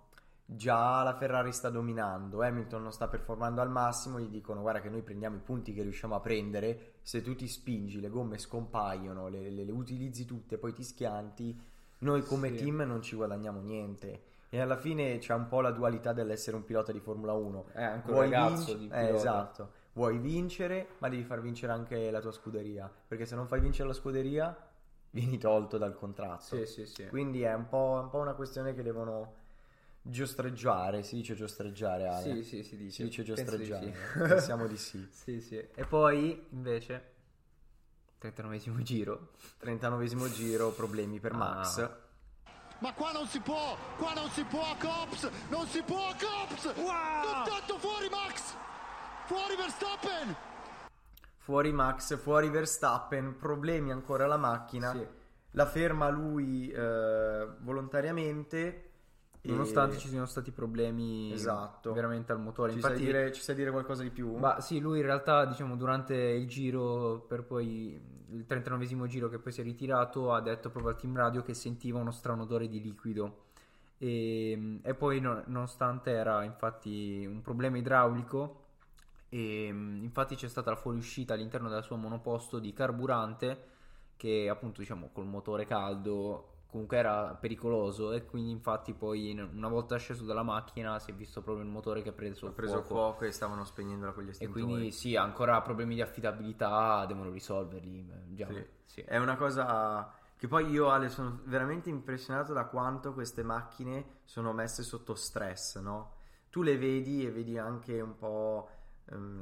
Già 0.51 1.03
la 1.03 1.13
Ferrari 1.13 1.51
sta 1.53 1.69
dominando, 1.69 2.41
Hamilton 2.41 2.81
non 2.81 2.91
sta 2.91 3.07
performando 3.07 3.61
al 3.61 3.69
massimo, 3.69 4.19
gli 4.19 4.29
dicono 4.29 4.61
guarda 4.61 4.81
che 4.81 4.89
noi 4.89 5.03
prendiamo 5.03 5.35
i 5.35 5.41
punti 5.41 5.73
che 5.73 5.83
riusciamo 5.83 6.15
a 6.15 6.19
prendere, 6.19 6.93
se 7.03 7.21
tu 7.21 7.35
ti 7.35 7.47
spingi, 7.47 7.99
le 7.99 8.09
gomme 8.09 8.39
scompaiono, 8.39 9.27
le, 9.27 9.41
le- 9.51 9.63
le 9.63 9.71
utilizzi 9.71 10.25
tutte, 10.25 10.57
poi 10.57 10.73
ti 10.73 10.83
schianti, 10.83 11.55
noi 11.99 12.23
come 12.23 12.49
Sì. 12.49 12.63
team 12.63 12.77
non 12.81 13.03
ci 13.03 13.15
guadagniamo 13.15 13.59
niente. 13.61 14.23
E 14.49 14.59
alla 14.59 14.77
fine 14.77 15.19
c'è 15.19 15.35
un 15.35 15.47
po' 15.47 15.61
la 15.61 15.69
dualità 15.69 16.13
dell'essere 16.13 16.55
un 16.57 16.63
pilota 16.65 16.91
di 16.91 16.99
Formula 16.99 17.33
1. 17.33 17.65
È 17.71 17.83
anche 17.83 18.07
un 18.09 18.13
Vuoi 18.15 18.29
vinc- 18.29 18.75
di 18.75 18.85
eh, 18.85 18.87
pilota. 18.87 19.15
esatto. 19.15 19.71
Vuoi 19.93 20.17
vincere, 20.17 20.87
ma 20.97 21.09
devi 21.09 21.23
far 21.23 21.41
vincere 21.41 21.73
anche 21.73 22.09
la 22.09 22.19
tua 22.21 22.31
scuderia. 22.31 22.91
Perché 23.07 23.27
se 23.27 23.35
non 23.35 23.45
fai 23.45 23.59
vincere 23.59 23.87
la 23.89 23.93
scuderia, 23.93 24.57
vieni 25.11 25.37
tolto 25.37 25.77
dal 25.77 25.93
contratto. 25.93 26.55
Sì, 26.55 26.65
sì, 26.65 26.87
sì. 26.87 27.07
Quindi 27.07 27.43
è 27.43 27.53
un 27.53 27.67
po', 27.67 27.99
un 28.01 28.09
po' 28.09 28.17
una 28.17 28.33
questione 28.33 28.73
che 28.73 28.81
devono 28.81 29.33
giostreggiare. 30.09 31.03
Si 31.03 31.15
dice 31.15 31.35
giostreggiare, 31.35 32.07
Ale? 32.07 32.35
Sì, 32.35 32.43
sì, 32.43 32.63
si 32.63 32.77
dice. 32.77 32.91
Si 32.91 33.03
dice 33.03 33.23
di 33.23 33.27
giostreggiare. 33.27 33.93
sì. 33.93 34.19
Pensiamo 34.19 34.67
di 34.67 34.77
sì. 34.77 35.07
Sì, 35.11 35.41
sì. 35.41 35.57
E 35.57 35.85
poi, 35.85 36.47
invece, 36.51 37.13
39esimo 38.21 38.81
giro. 38.81 39.31
39 39.59 40.29
giro, 40.31 40.71
problemi 40.71 41.19
per 41.19 41.33
Ah. 41.33 41.37
Max. 41.37 41.89
Ma 42.79 42.93
qua 42.93 43.11
non 43.11 43.27
si 43.27 43.41
può, 43.41 43.75
qua 43.97 44.13
non 44.13 44.29
si 44.29 44.41
può, 44.45 44.63
Cops, 44.79 45.29
non 45.49 45.67
si 45.67 45.81
può, 45.83 46.13
Cops! 46.17 46.73
Contatto 46.73 47.77
fuori, 47.77 48.07
Max! 48.09 48.55
Fuori 49.25 49.55
Verstappen! 49.57 50.35
Fuori 51.39 51.73
Max, 51.73 52.17
fuori 52.17 52.47
Verstappen, 52.49 53.35
problemi 53.37 53.91
ancora 53.91 54.23
alla 54.23 54.37
macchina. 54.37 54.93
Sì. 54.93 55.05
La 55.51 55.65
ferma 55.65 56.07
lui 56.09 56.71
eh, 56.71 57.47
volontariamente. 57.59 58.88
E- 59.41 59.49
Nonostante 59.49 59.97
ci 59.97 60.09
siano 60.09 60.25
stati 60.25 60.51
problemi 60.51 61.31
Esatto. 61.31 61.93
veramente 61.93 62.31
al 62.31 62.39
motore. 62.39 62.71
Ci, 62.71 62.77
Infatti, 62.77 62.97
sai 62.97 63.05
dire, 63.05 63.31
ci 63.31 63.41
sai 63.41 63.55
dire 63.55 63.71
qualcosa 63.71 64.03
di 64.03 64.09
più? 64.09 64.35
Ma 64.35 64.59
sì, 64.61 64.79
lui 64.79 64.99
in 64.99 65.05
realtà, 65.05 65.45
diciamo, 65.45 65.75
durante 65.75 66.15
il 66.15 66.47
giro, 66.47 67.25
per 67.27 67.43
poi 67.43 67.99
il 68.31 68.45
39esimo 68.47 69.07
giro 69.07 69.29
che 69.29 69.39
poi 69.39 69.51
si 69.51 69.61
è 69.61 69.63
ritirato, 69.63 70.33
ha 70.33 70.41
detto 70.41 70.69
proprio 70.69 70.93
al 70.93 70.99
team 70.99 71.15
radio 71.15 71.41
che 71.41 71.53
sentiva 71.53 71.99
uno 71.99 72.11
strano 72.11 72.43
odore 72.43 72.67
di 72.67 72.81
liquido. 72.81 73.45
E, 73.97 74.79
e 74.81 74.93
poi, 74.93 75.19
no- 75.19 75.43
nonostante 75.47 76.11
era 76.11 76.43
infatti 76.43 77.25
un 77.27 77.41
problema 77.41 77.77
idraulico, 77.77 78.65
e 79.29 79.65
infatti 79.67 80.35
c'è 80.35 80.47
stata 80.47 80.71
la 80.71 80.75
fuoriuscita 80.75 81.33
all'interno 81.33 81.69
della 81.69 81.81
sua 81.83 81.97
monoposto 81.97 82.59
di 82.59 82.73
carburante 82.73 83.67
che 84.17 84.49
appunto 84.49 84.81
diciamo 84.81 85.09
col 85.13 85.27
motore 85.27 85.65
caldo 85.65 86.57
comunque 86.69 86.97
era 86.97 87.35
pericoloso 87.39 88.11
e 88.11 88.25
quindi 88.25 88.51
infatti 88.51 88.93
poi 88.93 89.31
una 89.31 89.67
volta 89.67 89.97
sceso 89.97 90.23
dalla 90.23 90.43
macchina 90.43 90.99
si 90.99 91.11
è 91.11 91.13
visto 91.15 91.41
proprio 91.41 91.65
il 91.65 91.71
motore 91.71 92.01
che 92.03 92.09
ha 92.09 92.13
preso, 92.13 92.47
ha 92.47 92.51
preso 92.51 92.73
fuoco. 92.73 92.87
fuoco 92.87 93.25
e 93.25 93.31
stavano 93.31 93.63
spegnendola 93.65 94.11
con 94.11 94.23
gli 94.23 94.29
E 94.29 94.31
estintori. 94.31 94.63
quindi 94.63 94.91
sì, 94.91 95.15
ancora 95.15 95.61
problemi 95.61 95.95
di 95.95 96.01
affidabilità, 96.01 97.05
devono 97.07 97.31
risolverli. 97.31 98.07
Sì. 98.47 98.65
sì. 98.85 99.01
È 99.01 99.17
una 99.17 99.35
cosa 99.35 100.13
che 100.37 100.47
poi 100.47 100.69
io 100.69 100.89
Ale 100.89 101.09
sono 101.09 101.41
veramente 101.45 101.89
impressionato 101.89 102.53
da 102.53 102.65
quanto 102.65 103.13
queste 103.13 103.43
macchine 103.43 104.19
sono 104.23 104.53
messe 104.53 104.83
sotto 104.83 105.15
stress, 105.15 105.79
no? 105.79 106.13
Tu 106.49 106.61
le 106.61 106.77
vedi 106.77 107.25
e 107.25 107.31
vedi 107.31 107.57
anche 107.57 107.99
un 107.99 108.15
po' 108.15 108.69
ehm, 109.05 109.41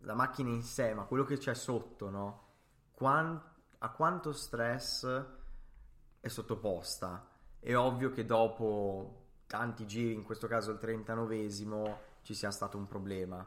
la, 0.00 0.12
ehm, 0.12 0.16
macchina 0.16 0.50
in 0.50 0.62
sé, 0.62 0.94
ma 0.94 1.04
quello 1.04 1.24
che 1.24 1.38
c'è 1.38 1.54
sotto, 1.54 2.08
no? 2.10 2.44
Quan- 2.92 3.42
a 3.78 3.90
quanto 3.90 4.32
stress 4.32 5.24
è 6.26 6.30
sottoposta. 6.30 7.26
È 7.58 7.74
ovvio 7.74 8.10
che 8.10 8.24
dopo 8.24 9.24
tanti 9.46 9.86
giri, 9.86 10.12
in 10.14 10.22
questo 10.24 10.46
caso 10.46 10.70
il 10.72 10.78
39esimo, 10.78 11.96
ci 12.22 12.34
sia 12.34 12.50
stato 12.50 12.76
un 12.76 12.86
problema. 12.86 13.46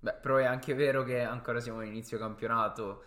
Beh, 0.00 0.14
però 0.14 0.36
è 0.36 0.44
anche 0.44 0.74
vero 0.74 1.02
che 1.04 1.22
ancora 1.22 1.60
siamo 1.60 1.80
all'inizio 1.80 2.18
campionato. 2.18 3.04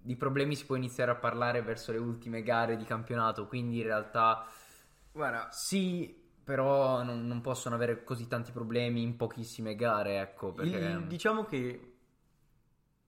di 0.00 0.16
problemi 0.16 0.54
si 0.54 0.66
può 0.66 0.76
iniziare 0.76 1.10
a 1.10 1.16
parlare 1.16 1.62
verso 1.62 1.90
le 1.92 1.98
ultime 1.98 2.42
gare 2.42 2.76
di 2.76 2.84
campionato, 2.84 3.46
quindi 3.48 3.78
in 3.78 3.84
realtà 3.84 4.46
Guarda, 5.12 5.48
sì, 5.50 6.14
però 6.44 7.02
non, 7.02 7.26
non 7.26 7.40
possono 7.40 7.74
avere 7.74 8.04
così 8.04 8.28
tanti 8.28 8.52
problemi 8.52 9.02
in 9.02 9.16
pochissime 9.16 9.74
gare, 9.74 10.20
ecco, 10.20 10.52
perché... 10.52 10.76
il- 10.76 11.06
diciamo 11.06 11.44
che 11.44 11.94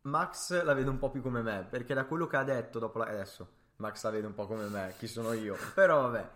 Max 0.02 0.62
la 0.62 0.74
vede 0.74 0.88
un 0.90 0.98
po' 0.98 1.10
più 1.10 1.20
come 1.22 1.42
me, 1.42 1.66
perché 1.68 1.94
da 1.94 2.06
quello 2.06 2.26
che 2.26 2.36
ha 2.36 2.44
detto 2.44 2.78
dopo 2.78 2.98
la... 2.98 3.06
adesso 3.06 3.56
Max 3.78 4.02
la 4.02 4.10
vede 4.10 4.26
un 4.26 4.34
po' 4.34 4.46
come 4.46 4.66
me, 4.66 4.94
chi 4.98 5.06
sono 5.06 5.32
io, 5.32 5.56
però 5.74 6.02
vabbè, 6.02 6.28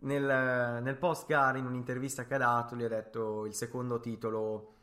nel, 0.00 0.82
nel 0.82 0.96
post 0.96 1.26
gara 1.26 1.56
in 1.56 1.64
un'intervista 1.64 2.24
che 2.26 2.34
ha 2.34 2.38
dato 2.38 2.74
gli 2.74 2.82
ha 2.82 2.88
detto 2.88 3.46
il 3.46 3.54
secondo 3.54 4.00
titolo 4.00 4.74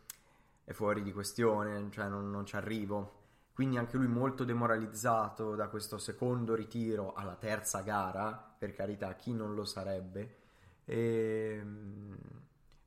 è 0.63 0.71
fuori 0.71 1.03
di 1.03 1.11
questione, 1.11 1.89
cioè 1.91 2.07
non, 2.07 2.31
non 2.31 2.45
ci 2.45 2.55
arrivo. 2.55 3.23
Quindi 3.53 3.77
anche 3.77 3.97
lui 3.97 4.07
molto 4.07 4.45
demoralizzato 4.45 5.55
da 5.55 5.67
questo 5.67 5.97
secondo 5.97 6.55
ritiro 6.55 7.13
alla 7.13 7.35
terza 7.35 7.81
gara, 7.81 8.55
per 8.57 8.73
carità, 8.73 9.13
chi 9.15 9.33
non 9.33 9.53
lo 9.53 9.65
sarebbe. 9.65 10.37
E, 10.85 11.59
mm, 11.61 12.13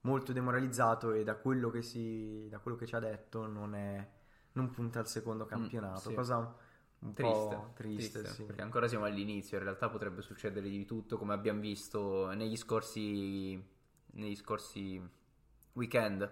molto 0.02 0.32
demoralizzato 0.32 1.12
e 1.12 1.22
da 1.22 1.36
quello 1.36 1.68
che, 1.70 1.82
si, 1.82 2.48
da 2.48 2.58
quello 2.58 2.78
che 2.78 2.86
ci 2.86 2.94
ha 2.94 2.98
detto 2.98 3.46
non, 3.46 3.74
è, 3.74 4.08
non 4.52 4.70
punta 4.70 4.98
al 5.00 5.06
secondo 5.06 5.44
campionato. 5.44 6.08
sì. 6.08 6.14
Cosa 6.14 6.54
un, 7.00 7.12
Triste, 7.14 7.54
po' 7.54 7.70
triste, 7.74 8.26
sì. 8.26 8.42
perché 8.42 8.62
ancora 8.62 8.88
siamo 8.88 9.04
all'inizio, 9.04 9.56
in 9.58 9.62
realtà 9.64 9.88
potrebbe 9.88 10.20
succedere 10.22 10.68
di 10.68 10.84
tutto 10.84 11.16
come 11.16 11.32
abbiamo 11.32 11.60
visto 11.60 12.26
negli 12.34 12.56
scorsi, 12.56 13.62
negli 14.12 14.34
scorsi 14.36 15.00
weekend. 15.74 16.30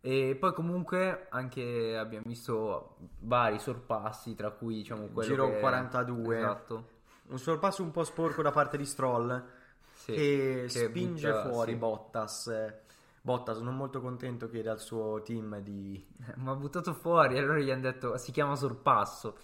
E 0.00 0.36
poi 0.38 0.52
comunque 0.54 1.26
anche 1.30 1.96
abbiamo 1.96 2.24
visto 2.26 2.96
vari 3.20 3.58
sorpassi, 3.60 4.34
tra 4.34 4.50
cui 4.50 4.76
diciamo 4.76 5.06
quello 5.06 5.28
Giro 5.28 5.50
che- 5.50 5.60
42. 5.60 6.38
Esatto. 6.38 6.88
Un 7.28 7.38
sorpasso 7.38 7.82
un 7.82 7.90
po' 7.92 8.02
sporco 8.02 8.42
da 8.42 8.50
parte 8.50 8.76
di 8.76 8.84
Stroll 8.84 9.44
Sì, 9.92 10.12
che, 10.12 10.64
che 10.68 10.86
spinge 10.88 11.30
butta- 11.30 11.48
fuori 11.50 11.72
sì. 11.72 11.78
Bottas. 11.78 12.72
Bottas 13.20 13.58
non 13.60 13.76
molto 13.76 14.00
contento 14.00 14.48
chiede 14.48 14.70
al 14.70 14.80
suo 14.80 15.22
team 15.22 15.60
di... 15.60 16.04
Ma 16.38 16.50
ha 16.50 16.56
buttato 16.56 16.92
fuori, 16.94 17.38
allora 17.38 17.58
gli 17.60 17.70
hanno 17.70 17.82
detto 17.82 18.16
si 18.16 18.32
chiama 18.32 18.56
sorpasso. 18.56 19.36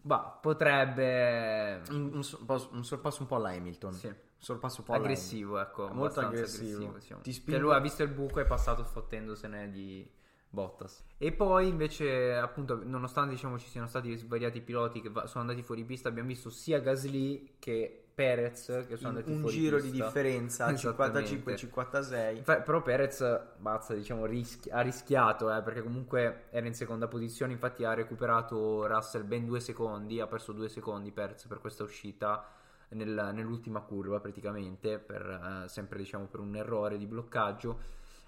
Bah, 0.00 0.38
potrebbe... 0.40 1.82
Un, 1.90 2.10
un 2.14 2.68
un 2.72 2.84
sorpasso 2.84 3.22
un 3.22 3.26
po' 3.26 3.36
alla 3.36 3.50
Hamilton. 3.50 3.92
Sì. 3.92 4.06
Un 4.06 4.14
sorpasso 4.38 4.80
un 4.80 4.86
po' 4.86 4.92
aggressivo, 4.94 5.58
ecco, 5.58 5.88
Molto 5.88 6.20
abbastanza 6.20 6.28
aggressivo. 6.28 6.92
diciamo. 6.98 7.20
Ti 7.22 7.42
Che 7.42 7.58
lui 7.58 7.72
ha 7.72 7.80
visto 7.80 8.02
il 8.02 8.10
buco 8.10 8.38
e 8.38 8.42
è 8.42 8.46
passato 8.46 8.84
sfottendosene 8.84 9.70
di 9.70 10.08
Bottas. 10.50 11.04
E 11.18 11.32
poi 11.32 11.68
invece, 11.68 12.34
appunto, 12.36 12.80
nonostante 12.82 13.34
diciamo 13.34 13.58
ci 13.58 13.68
siano 13.68 13.86
stati 13.86 14.16
svariati 14.16 14.60
piloti 14.62 15.00
che 15.00 15.10
va- 15.10 15.26
sono 15.26 15.42
andati 15.44 15.62
fuori 15.62 15.84
pista, 15.84 16.08
abbiamo 16.08 16.28
visto 16.28 16.48
sia 16.50 16.78
Gasly 16.78 17.56
che 17.58 18.07
Perez 18.18 18.84
che 18.88 18.96
sono 18.96 19.10
andati 19.10 19.30
un 19.30 19.38
fuori 19.42 19.54
giro 19.54 19.80
di 19.80 19.90
pista. 19.90 20.06
differenza 20.06 20.70
Esattamente. 20.74 21.54
55-56 21.54 22.36
Infa- 22.36 22.60
Però 22.62 22.82
Perez, 22.82 23.40
bazza, 23.58 23.94
diciamo, 23.94 24.26
rischi- 24.26 24.68
ha 24.70 24.80
rischiato, 24.80 25.54
eh, 25.54 25.62
perché 25.62 25.82
comunque 25.84 26.46
era 26.50 26.66
in 26.66 26.74
seconda 26.74 27.06
posizione, 27.06 27.52
infatti 27.52 27.84
ha 27.84 27.94
recuperato 27.94 28.84
Russell 28.88 29.24
ben 29.24 29.44
due 29.46 29.60
secondi, 29.60 30.18
ha 30.18 30.26
perso 30.26 30.50
due 30.50 30.68
secondi 30.68 31.12
Perez 31.12 31.46
per 31.46 31.60
questa 31.60 31.84
uscita 31.84 32.44
nel- 32.90 33.30
nell'ultima 33.32 33.80
curva 33.82 34.18
praticamente, 34.18 34.98
per, 34.98 35.62
eh, 35.64 35.68
sempre 35.68 35.98
diciamo 35.98 36.24
per 36.24 36.40
un 36.40 36.56
errore 36.56 36.98
di 36.98 37.06
bloccaggio. 37.06 37.78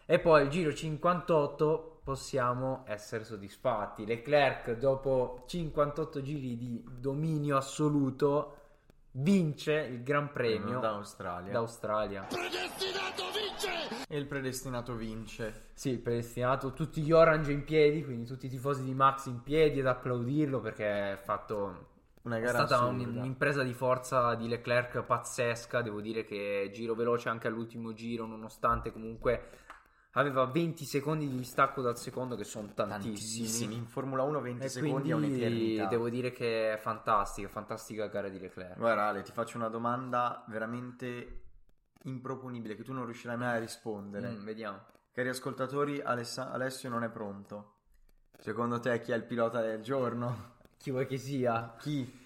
E 0.07 0.21
poi 0.21 0.45
il 0.45 0.51
giro 0.51 0.73
58 0.73 2.01
possiamo 2.05 2.85
essere 2.87 3.25
soddisfatti. 3.25 4.07
Leclerc 4.07 4.77
dopo 4.77 5.43
58 5.47 6.23
giri 6.23 6.57
di 6.57 6.85
dominio 6.89 7.57
assoluto 7.57 8.55
vince 9.13 9.73
il 9.75 10.03
Gran 10.03 10.31
Premio 10.33 10.79
d'Australia 10.79 11.53
d'Australia. 11.53 12.27
Predestinato 12.29 13.25
vince! 13.33 14.05
e 14.09 14.17
il 14.17 14.27
predestinato 14.27 14.95
vince 14.95 15.67
Sì, 15.75 15.99
predestinato 15.99 16.73
tutti 16.73 17.01
gli 17.01 17.13
orange 17.13 17.53
in 17.53 17.65
piedi, 17.65 18.05
quindi 18.05 18.25
tutti 18.27 18.47
i 18.47 18.49
tifosi 18.49 18.85
di 18.85 18.95
Max 18.95 19.27
in 19.27 19.43
piedi 19.43 19.81
ad 19.81 19.87
applaudirlo 19.87 20.61
perché 20.61 21.13
è 21.13 21.17
fatto 21.17 21.87
una 22.23 22.37
è 22.37 22.41
gara 22.41 22.67
stata 22.67 22.85
un- 22.85 23.01
assurda. 23.01 23.21
un'impresa 23.21 23.63
di 23.63 23.73
forza 23.73 24.35
di 24.35 24.47
Leclerc 24.47 25.03
pazzesca, 25.03 25.81
devo 25.81 26.01
dire 26.01 26.25
che 26.25 26.71
giro 26.73 26.95
veloce 26.95 27.29
anche 27.31 27.49
all'ultimo 27.49 27.93
giro, 27.95 28.27
nonostante 28.27 28.93
comunque 28.93 29.49
aveva 30.13 30.45
20 30.47 30.85
secondi 30.85 31.29
di 31.29 31.37
distacco 31.37 31.83
dal 31.83 31.97
secondo 31.99 32.35
che 32.37 32.45
sono 32.45 32.69
tantissimi. 32.75 33.15
tantissimi 33.15 33.75
in 33.77 33.87
Formula 33.87 34.23
1 34.25 34.41
20 34.41 34.65
E 34.65 34.69
secondi 34.69 35.11
è 35.11 35.15
un'eternità 35.15 35.87
devo 35.87 36.09
dire 36.09 36.33
che 36.33 36.73
è 36.73 36.77
fantastica, 36.77 37.49
fantastica 37.49 38.07
gara 38.09 38.29
di 38.29 38.39
Leclerc. 38.41 38.77
guarda 38.77 39.05
Ale 39.09 39.23
ti 39.23 39.33
faccio 39.33 39.57
una 39.57 39.69
domanda 39.69 40.45
veramente 40.49 41.43
improponibile 42.05 42.77
che 42.77 42.83
tu 42.83 42.93
non 42.93 43.05
riuscirai 43.05 43.37
mai 43.37 43.57
a 43.57 43.61
rispondere 43.61 44.31
Mm, 44.31 44.45
vediamo. 44.45 44.81
cari 45.13 45.29
ascoltatori 45.29 46.01
Alessa- 46.01 46.51
Alessio 46.51 46.89
non 46.89 47.05
è 47.05 47.09
pronto 47.11 47.75
secondo 48.39 48.81
te 48.81 49.01
chi 49.01 49.13
è 49.13 49.17
il 49.17 49.25
pilota 49.25 49.61
del 49.61 49.81
giorno? 49.83 50.55
Chi 50.79 50.91
vuoi 50.91 51.07
che 51.07 51.19
sia? 51.19 51.75
chi? 51.79 52.19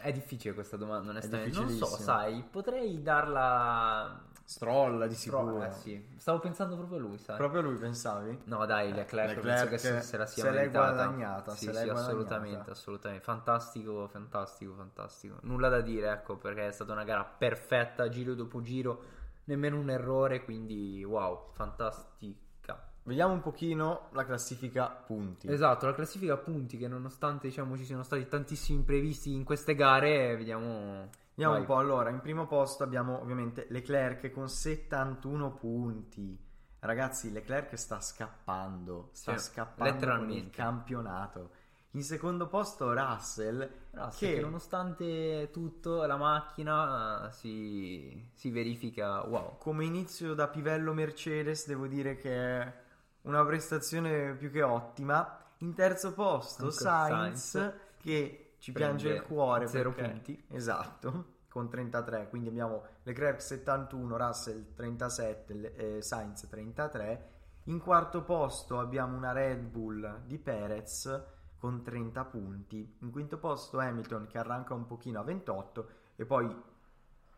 È 0.00 0.12
difficile 0.12 0.54
questa 0.54 0.76
domanda, 0.76 1.10
onestamente. 1.10 1.58
Non 1.58 1.68
so, 1.70 1.84
sai, 1.86 2.42
potrei 2.48 3.02
darla 3.02 4.27
Stroll 4.48 5.06
di 5.08 5.14
sicuro 5.14 5.62
eh, 5.62 5.72
sì. 5.72 6.08
Stavo 6.16 6.38
pensando 6.38 6.74
proprio 6.74 6.96
a 6.96 7.00
lui, 7.02 7.18
sai. 7.18 7.36
proprio 7.36 7.60
lui 7.60 7.76
pensavi? 7.76 8.44
No, 8.44 8.64
dai, 8.64 8.94
Leclerc, 8.94 9.36
Leclerc 9.36 9.68
penso 9.68 9.68
che 9.68 10.00
se, 10.02 10.16
la 10.16 10.24
sia 10.24 10.44
se 10.44 10.50
meritata. 10.50 10.94
guadagnata, 10.94 11.50
Sì, 11.50 11.66
se 11.66 11.72
sì, 11.74 11.84
guadagnata. 11.84 12.00
assolutamente, 12.00 12.70
assolutamente. 12.70 13.24
Fantastico, 13.24 14.08
fantastico, 14.08 14.72
fantastico. 14.72 15.36
Nulla 15.42 15.68
da 15.68 15.82
dire, 15.82 16.10
ecco, 16.12 16.38
perché 16.38 16.66
è 16.68 16.72
stata 16.72 16.92
una 16.92 17.04
gara 17.04 17.24
perfetta, 17.24 18.08
giro 18.08 18.32
dopo 18.32 18.62
giro, 18.62 19.02
nemmeno 19.44 19.78
un 19.78 19.90
errore, 19.90 20.42
quindi 20.42 21.04
wow, 21.04 21.50
fantastica. 21.52 22.88
vediamo 23.02 23.34
un 23.34 23.40
pochino 23.40 24.08
la 24.12 24.24
classifica 24.24 24.86
punti 24.88 25.46
Esatto, 25.50 25.84
la 25.84 25.94
classifica 25.94 26.32
a 26.34 26.36
punti 26.38 26.78
che 26.78 26.88
nonostante 26.88 27.48
diciamo 27.48 27.76
ci 27.76 27.84
siano 27.84 28.02
stati 28.02 28.26
tantissimi 28.26 28.78
imprevisti 28.78 29.32
in 29.34 29.44
queste 29.44 29.74
gare, 29.74 30.36
vediamo 30.36 31.08
Vediamo 31.38 31.52
Vai. 31.52 31.60
un 31.60 31.66
po', 31.68 31.76
allora, 31.76 32.10
in 32.10 32.18
primo 32.18 32.48
posto 32.48 32.82
abbiamo 32.82 33.20
ovviamente 33.20 33.66
Leclerc 33.68 34.28
con 34.32 34.48
71 34.48 35.52
punti. 35.52 36.36
Ragazzi, 36.80 37.30
Leclerc 37.30 37.78
sta 37.78 38.00
scappando, 38.00 39.10
sta 39.12 39.38
Sì, 39.38 39.50
scappando 39.52 40.16
con 40.16 40.30
il 40.32 40.50
campionato. 40.50 41.50
In 41.92 42.02
secondo 42.02 42.48
posto 42.48 42.92
Russell, 42.92 43.70
Russell, 43.92 44.28
che, 44.28 44.34
che 44.34 44.40
nonostante 44.40 45.50
tutto 45.52 46.04
la 46.06 46.16
macchina 46.16 47.28
eh, 47.28 47.32
si, 47.32 48.30
si 48.34 48.50
verifica 48.50 49.22
wow. 49.22 49.58
come 49.58 49.84
inizio 49.84 50.34
da 50.34 50.48
pivello 50.48 50.92
Mercedes 50.92 51.68
devo 51.68 51.86
dire 51.86 52.16
che 52.16 52.60
è 52.60 52.74
una 53.22 53.44
prestazione 53.44 54.34
più 54.34 54.50
che 54.50 54.62
ottima. 54.62 55.38
In 55.58 55.72
terzo 55.72 56.12
posto 56.12 56.64
Anche 56.64 56.74
Sainz, 56.74 57.50
Sainz 57.50 57.74
che 57.96 58.47
ci 58.58 58.72
piange 58.72 59.08
il 59.10 59.22
cuore 59.22 59.66
zero 59.66 59.92
perché- 59.92 60.10
punti. 60.10 60.44
Esatto, 60.48 61.24
con 61.48 61.68
33, 61.68 62.28
quindi 62.28 62.48
abbiamo 62.48 62.82
Leclerc 63.02 63.40
71, 63.40 64.16
Russell 64.16 64.74
37, 64.74 65.54
Le- 65.54 65.74
eh, 65.96 66.02
Sainz 66.02 66.46
33. 66.48 67.30
In 67.64 67.80
quarto 67.80 68.22
posto 68.22 68.78
abbiamo 68.78 69.16
una 69.16 69.32
Red 69.32 69.60
Bull 69.64 70.22
di 70.24 70.38
Perez 70.38 71.22
con 71.58 71.82
30 71.82 72.24
punti. 72.24 72.96
In 73.00 73.10
quinto 73.10 73.36
posto 73.38 73.78
Hamilton 73.78 74.26
che 74.26 74.38
arranca 74.38 74.74
un 74.74 74.86
pochino 74.86 75.20
a 75.20 75.22
28 75.24 75.88
e 76.16 76.24
poi 76.24 76.54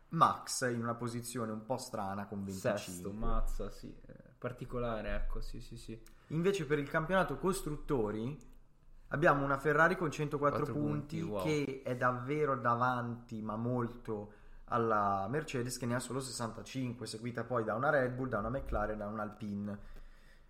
Max 0.09 0.69
in 0.69 0.81
una 0.81 0.93
posizione 0.95 1.51
un 1.51 1.65
po' 1.65 1.77
strana 1.77 2.25
con 2.27 2.43
25. 2.43 2.79
Sesto, 2.79 3.11
mazza, 3.11 3.69
sì, 3.71 3.93
eh, 4.07 4.13
particolare, 4.37 5.15
ecco, 5.15 5.41
sì, 5.41 5.61
sì, 5.61 5.77
sì. 5.77 5.99
Invece 6.27 6.65
per 6.65 6.79
il 6.79 6.89
campionato 6.89 7.37
costruttori 7.37 8.37
abbiamo 9.11 9.43
una 9.43 9.57
Ferrari 9.57 9.95
con 9.95 10.11
104 10.11 10.57
Quattro 10.57 10.73
punti, 10.73 11.19
punti, 11.19 11.31
wow. 11.31 11.43
che 11.43 11.81
è 11.83 11.95
davvero 11.95 12.55
davanti, 12.55 13.41
ma 13.41 13.55
molto 13.55 14.33
alla 14.65 15.27
Mercedes 15.29 15.77
che 15.77 15.85
ne 15.85 15.95
ha 15.95 15.99
solo 15.99 16.19
65, 16.19 17.05
seguita 17.05 17.43
poi 17.43 17.63
da 17.63 17.75
una 17.75 17.89
Red 17.89 18.13
Bull, 18.13 18.29
da 18.29 18.39
una 18.39 18.49
McLaren, 18.49 18.97
da 18.97 19.07
un 19.07 19.19
Alpine. 19.19 19.89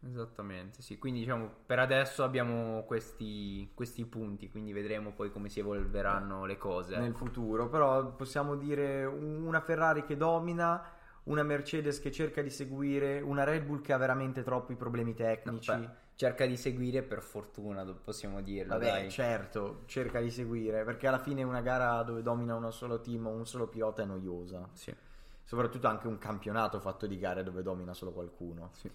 Esattamente, 0.04 0.82
sì. 0.82 0.98
Quindi 0.98 1.20
diciamo 1.20 1.50
per 1.66 1.80
adesso 1.80 2.24
abbiamo 2.24 2.84
questi, 2.84 3.72
questi 3.74 4.06
punti, 4.06 4.50
quindi 4.50 4.74
vedremo 4.74 5.12
poi 5.12 5.32
come 5.32 5.50
si 5.50 5.60
evolveranno 5.60 6.46
le 6.46 6.58
cose. 6.58 6.98
nel 6.98 7.10
ecco. 7.10 7.18
futuro, 7.18 7.70
però 7.70 8.14
possiamo 8.16 8.56
dire 8.56 9.06
una 9.06 9.62
Ferrari 9.62 10.04
che 10.04 10.18
domina, 10.18 10.84
una 11.24 11.44
Mercedes 11.44 12.00
che 12.00 12.12
cerca 12.12 12.42
di 12.42 12.50
seguire, 12.50 13.22
una 13.22 13.44
Red 13.44 13.64
Bull 13.64 13.82
che 13.82 13.94
ha 13.94 13.98
veramente 13.98 14.44
troppi 14.44 14.76
problemi 14.76 15.14
tecnici. 15.14 15.72
beh, 15.72 15.90
cerca 16.22 16.46
di 16.46 16.56
seguire 16.56 17.02
per 17.02 17.24
fortuna, 17.24 17.84
possiamo 17.84 18.42
dirlo, 18.44 18.74
Vabbè, 18.74 18.86
dai. 18.86 19.10
certo, 19.10 19.82
cerca 19.88 20.20
di 20.22 20.30
seguire, 20.30 20.84
perché 20.84 21.08
alla 21.08 21.18
fine 21.18 21.42
una 21.42 21.62
gara 21.62 22.04
dove 22.04 22.22
domina 22.22 22.54
uno 22.54 22.70
solo 22.70 23.02
team 23.02 23.26
o 23.26 23.32
un 23.32 23.48
solo 23.48 23.68
pilota 23.68 24.04
è 24.04 24.06
noiosa. 24.06 24.70
Sì, 24.74 24.96
Soprattutto 25.44 25.88
anche 25.88 26.06
un 26.08 26.20
campionato 26.20 26.80
fatto 26.80 27.08
di 27.08 27.18
gare 27.18 27.42
dove 27.42 27.64
domina 27.64 27.96
solo 27.96 28.12
qualcuno. 28.12 28.70
sì. 28.74 28.88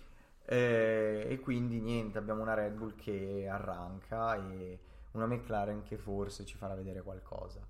Eh, 0.49 1.27
e 1.29 1.41
quindi 1.41 1.81
niente, 1.81 2.19
abbiamo 2.19 2.43
una 2.43 2.55
Red 2.55 2.75
Bull 2.75 2.95
che 2.95 3.49
arranca 3.51 4.37
e 4.37 4.79
una 5.13 5.27
McLaren 5.27 5.83
che 5.83 5.97
forse 5.99 6.45
ci 6.45 6.57
farà 6.57 6.77
vedere 6.77 7.03
qualcosa. 7.03 7.61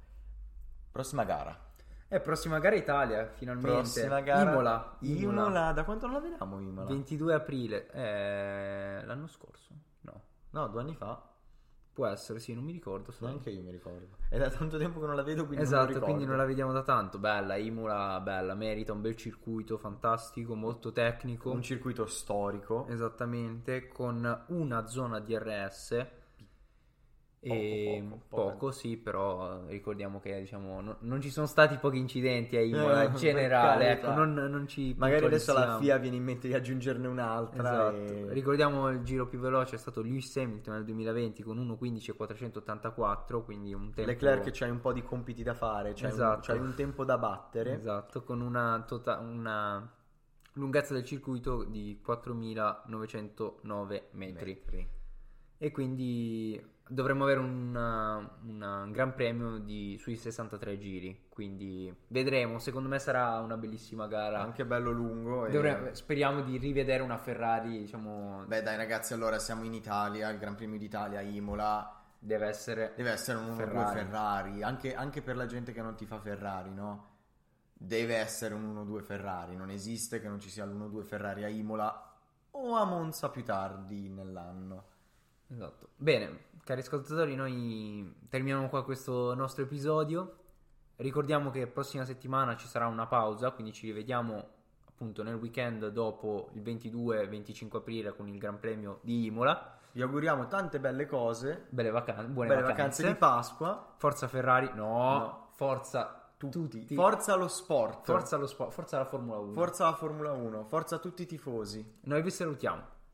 Prossima 0.91 1.25
gara. 1.25 1.66
Eh, 2.09 2.21
prossima 2.21 2.59
gara 2.61 2.77
Italia, 2.77 3.27
finalmente. 3.35 3.71
Prossima 3.71 4.21
gara. 4.21 4.51
Imola. 4.51 4.97
Imola. 5.01 5.73
Da 5.73 5.85
quanto 5.85 6.07
non 6.07 6.15
la 6.15 6.21
vediamo 6.21 6.61
Imola? 6.61 6.87
22 6.87 7.35
aprile. 7.35 7.91
Eh, 7.91 9.05
l'anno 9.05 9.27
scorso? 9.27 9.75
No. 10.03 10.23
No, 10.51 10.69
due 10.69 10.81
anni 10.81 10.95
fa. 10.95 11.21
Può 11.93 12.07
essere, 12.07 12.39
sì, 12.41 12.53
non 12.55 12.63
mi 12.63 12.73
ricordo. 12.73 13.11
sai. 13.11 13.29
Neanche 13.29 13.51
io 13.51 13.63
mi 13.63 13.71
ricordo. 13.71 14.19
È 14.29 14.37
da 14.37 14.51
tanto 14.51 14.77
tempo 14.77 15.01
che 15.01 15.07
non 15.07 15.17
la 15.17 15.23
vedo, 15.23 15.47
quindi 15.47 15.65
non 15.65 15.65
Esatto, 15.65 15.87
ricordo. 15.87 16.05
quindi 16.07 16.27
non 16.27 16.37
la 16.37 16.45
vediamo 16.45 16.71
da 16.73 16.83
tanto. 16.83 17.19
Bella, 17.19 17.57
Imola, 17.57 18.21
bella, 18.21 18.55
merita 18.55 18.93
un 18.93 19.01
bel 19.01 19.17
circuito 19.17 19.79
fantastico, 19.79 20.55
molto 20.55 20.93
tecnico. 20.93 21.51
Un 21.51 21.63
circuito 21.63 22.05
storico. 22.07 22.87
Esattamente, 22.89 23.89
con 23.89 24.45
una 24.49 24.87
zona 24.87 25.19
DRS. 25.21 26.07
E 27.49 28.03
Poco, 28.03 28.17
poco, 28.17 28.27
poco, 28.29 28.51
poco. 28.53 28.71
sì, 28.73 28.97
però 28.97 29.61
eh, 29.63 29.69
ricordiamo 29.69 30.19
che 30.21 30.41
diciamo, 30.41 30.81
no- 30.81 30.97
non 31.01 31.21
ci 31.21 31.31
sono 31.31 31.47
stati 31.47 31.77
pochi 31.77 31.99
incidenti 31.99 32.57
a 32.57 32.61
Imola 32.61 33.03
Eh, 33.03 33.07
in 33.07 33.15
generale, 33.15 33.91
ecco, 33.93 34.11
non, 34.13 34.35
non 34.35 34.67
ci 34.67 34.95
Magari 34.99 35.27
adesso 35.27 35.53
alla 35.53 35.61
puntualizziamo. 35.61 35.81
FIA 35.81 35.97
viene 36.03 36.17
in 36.17 36.25
mente 36.25 36.49
di 36.49 36.55
aggiungerne 36.55 37.07
un'altra. 37.07 37.93
Esatto. 37.93 37.97
e- 37.97 38.33
Ricordiamo 38.33 38.89
il 38.89 39.03
giro 39.05 39.29
più 39.29 39.39
veloce 39.39 39.77
è 39.77 39.79
stato 39.79 40.03
Lewis 40.03 40.37
Hamilton 40.37 40.75
nel 40.75 40.85
2020 40.85 41.43
con 41.45 41.59
1.15.484, 41.59 43.45
quindi 43.45 43.73
un 43.73 43.93
tempo 43.93 44.11
Leclerc 44.11 44.51
c'hai 44.51 44.71
un 44.71 44.81
po' 44.81 44.93
di 44.93 45.03
compiti 45.03 45.43
da 45.45 45.55
fare, 45.55 45.93
c'hai, 45.95 46.11
Esatto. 46.11 46.51
un, 46.51 46.57
c'hai 46.59 46.67
un 46.67 46.75
tempo 46.75 47.05
da 47.05 47.17
battere. 47.17 47.75
Esatto, 47.75 48.23
con 48.25 48.41
una, 48.41 48.83
tota- 48.87 49.19
una 49.19 49.89
lunghezza 50.55 50.95
del 50.95 51.05
circuito 51.05 51.63
di 51.65 52.01
4.909 52.05 54.03
metri. 54.13 54.89
E 55.59 55.71
quindi 55.71 56.75
dovremmo 56.89 57.25
avere 57.25 57.41
un 57.41 57.75
un 57.77 58.91
gran 58.93 59.15
premio 59.15 59.59
di, 59.59 59.97
sui 60.01 60.17
63 60.17 60.79
giri. 60.79 61.25
Quindi 61.29 61.95
vedremo. 62.09 62.59
Secondo 62.59 62.89
me 62.89 62.99
sarà 62.99 63.39
una 63.41 63.57
bellissima 63.57 64.07
gara. 64.07 64.41
Anche 64.41 64.65
bello 64.65 64.91
lungo. 64.91 65.47
e- 65.47 65.51
Dovremmo- 65.51 65.93
speriamo 65.95 66.43
di 66.43 66.57
rivedere 66.59 67.03
una 67.03 67.19
Ferrari. 67.19 67.79
Diciamo, 67.81 68.45
Beh 68.47 68.63
dai 68.63 68.77
ragazzi, 68.77 69.13
allora 69.13 69.39
siamo 69.39 69.65
in 69.65 69.75
Italia, 69.75 70.29
il 70.31 70.39
Gran 70.39 70.55
Premio 70.55 70.79
d'Italia, 70.79 71.21
Imola. 71.21 71.91
deve 72.19 72.47
essere. 72.47 72.93
Deve 72.97 73.11
essere 73.11 73.39
un 73.39 73.49
1-2 73.51 73.57
Ferrari. 73.57 73.99
Ferrari, 74.01 74.63
Anche, 74.63 74.95
anche 74.95 75.23
per 75.23 75.37
la 75.37 75.47
gente 75.47 75.73
che 75.73 75.83
non 75.83 75.95
ti 75.95 76.07
fa 76.07 76.19
Ferrari, 76.19 76.73
no? 76.73 77.15
Deve 77.79 78.17
essere 78.17 78.55
un 78.55 78.65
1-2 78.65 79.03
Ferrari, 79.03 79.55
non 79.55 79.71
esiste 79.71 80.19
che 80.19 80.29
non 80.29 80.41
ci 80.41 80.49
sia 80.49 80.65
l'1-2 80.65 81.03
Ferrari 81.03 81.45
a 81.45 81.49
Imola 81.49 82.15
o 82.53 82.75
a 82.75 82.85
Monza 82.87 83.29
più 83.29 83.45
tardi 83.45 84.09
nell'anno. 84.09 84.85
Esatto. 85.49 85.89
Bene, 85.97 86.45
cari 86.65 86.81
ascoltatori, 86.81 87.35
noi 87.35 88.15
terminiamo 88.29 88.69
qua 88.69 88.85
questo 88.85 89.35
nostro 89.35 89.63
episodio. 89.65 90.37
Ricordiamo 90.97 91.51
che 91.51 91.67
prossima 91.67 92.05
settimana 92.05 92.57
ci 92.57 92.67
sarà 92.67 92.87
una 92.87 93.07
pausa, 93.07 93.51
quindi 93.51 93.73
ci 93.73 93.87
rivediamo 93.87 94.55
appunto 94.89 95.23
nel 95.23 95.35
weekend 95.35 95.89
dopo 95.89 96.49
il 96.55 96.63
22-25 96.63 97.77
aprile 97.77 98.15
con 98.17 98.29
il 98.29 98.39
Gran 98.39 98.59
Premio 98.59 98.99
di 99.03 99.27
Imola. 99.27 99.75
Vi 99.93 100.03
auguriamo 100.03 100.47
tante 100.47 100.81
belle 100.81 101.07
cose, 101.07 101.67
Belle, 101.71 101.91
vacan- 101.91 102.33
buone 102.33 102.49
belle 102.49 102.63
vacanze. 102.63 103.03
vacanze 103.03 103.07
di 103.07 103.15
Pasqua. 103.15 103.95
Forza 103.97 104.27
Ferrari, 104.29 104.71
no, 104.75 105.19
No. 105.19 105.47
forza 105.53 106.21
Tutti. 106.39 106.95
Forza 106.95 107.35
lo 107.35 107.49
sport. 107.49 108.05
Forza 108.05 108.37
lo 108.37 108.47
sport, 108.47 108.71
forza 108.73 108.99
la 108.99 109.07
Formula 109.07 109.39
1. 109.39 109.53
Forza 109.53 109.85
la 109.85 109.95
Formula 109.95 110.33
1. 110.33 110.65
Forza 110.65 110.99
tutti 110.99 111.23
i 111.23 111.27
tifosi. 111.27 111.95
Noi 112.03 112.21
vi 112.21 112.31
salutiamo. 112.31 112.83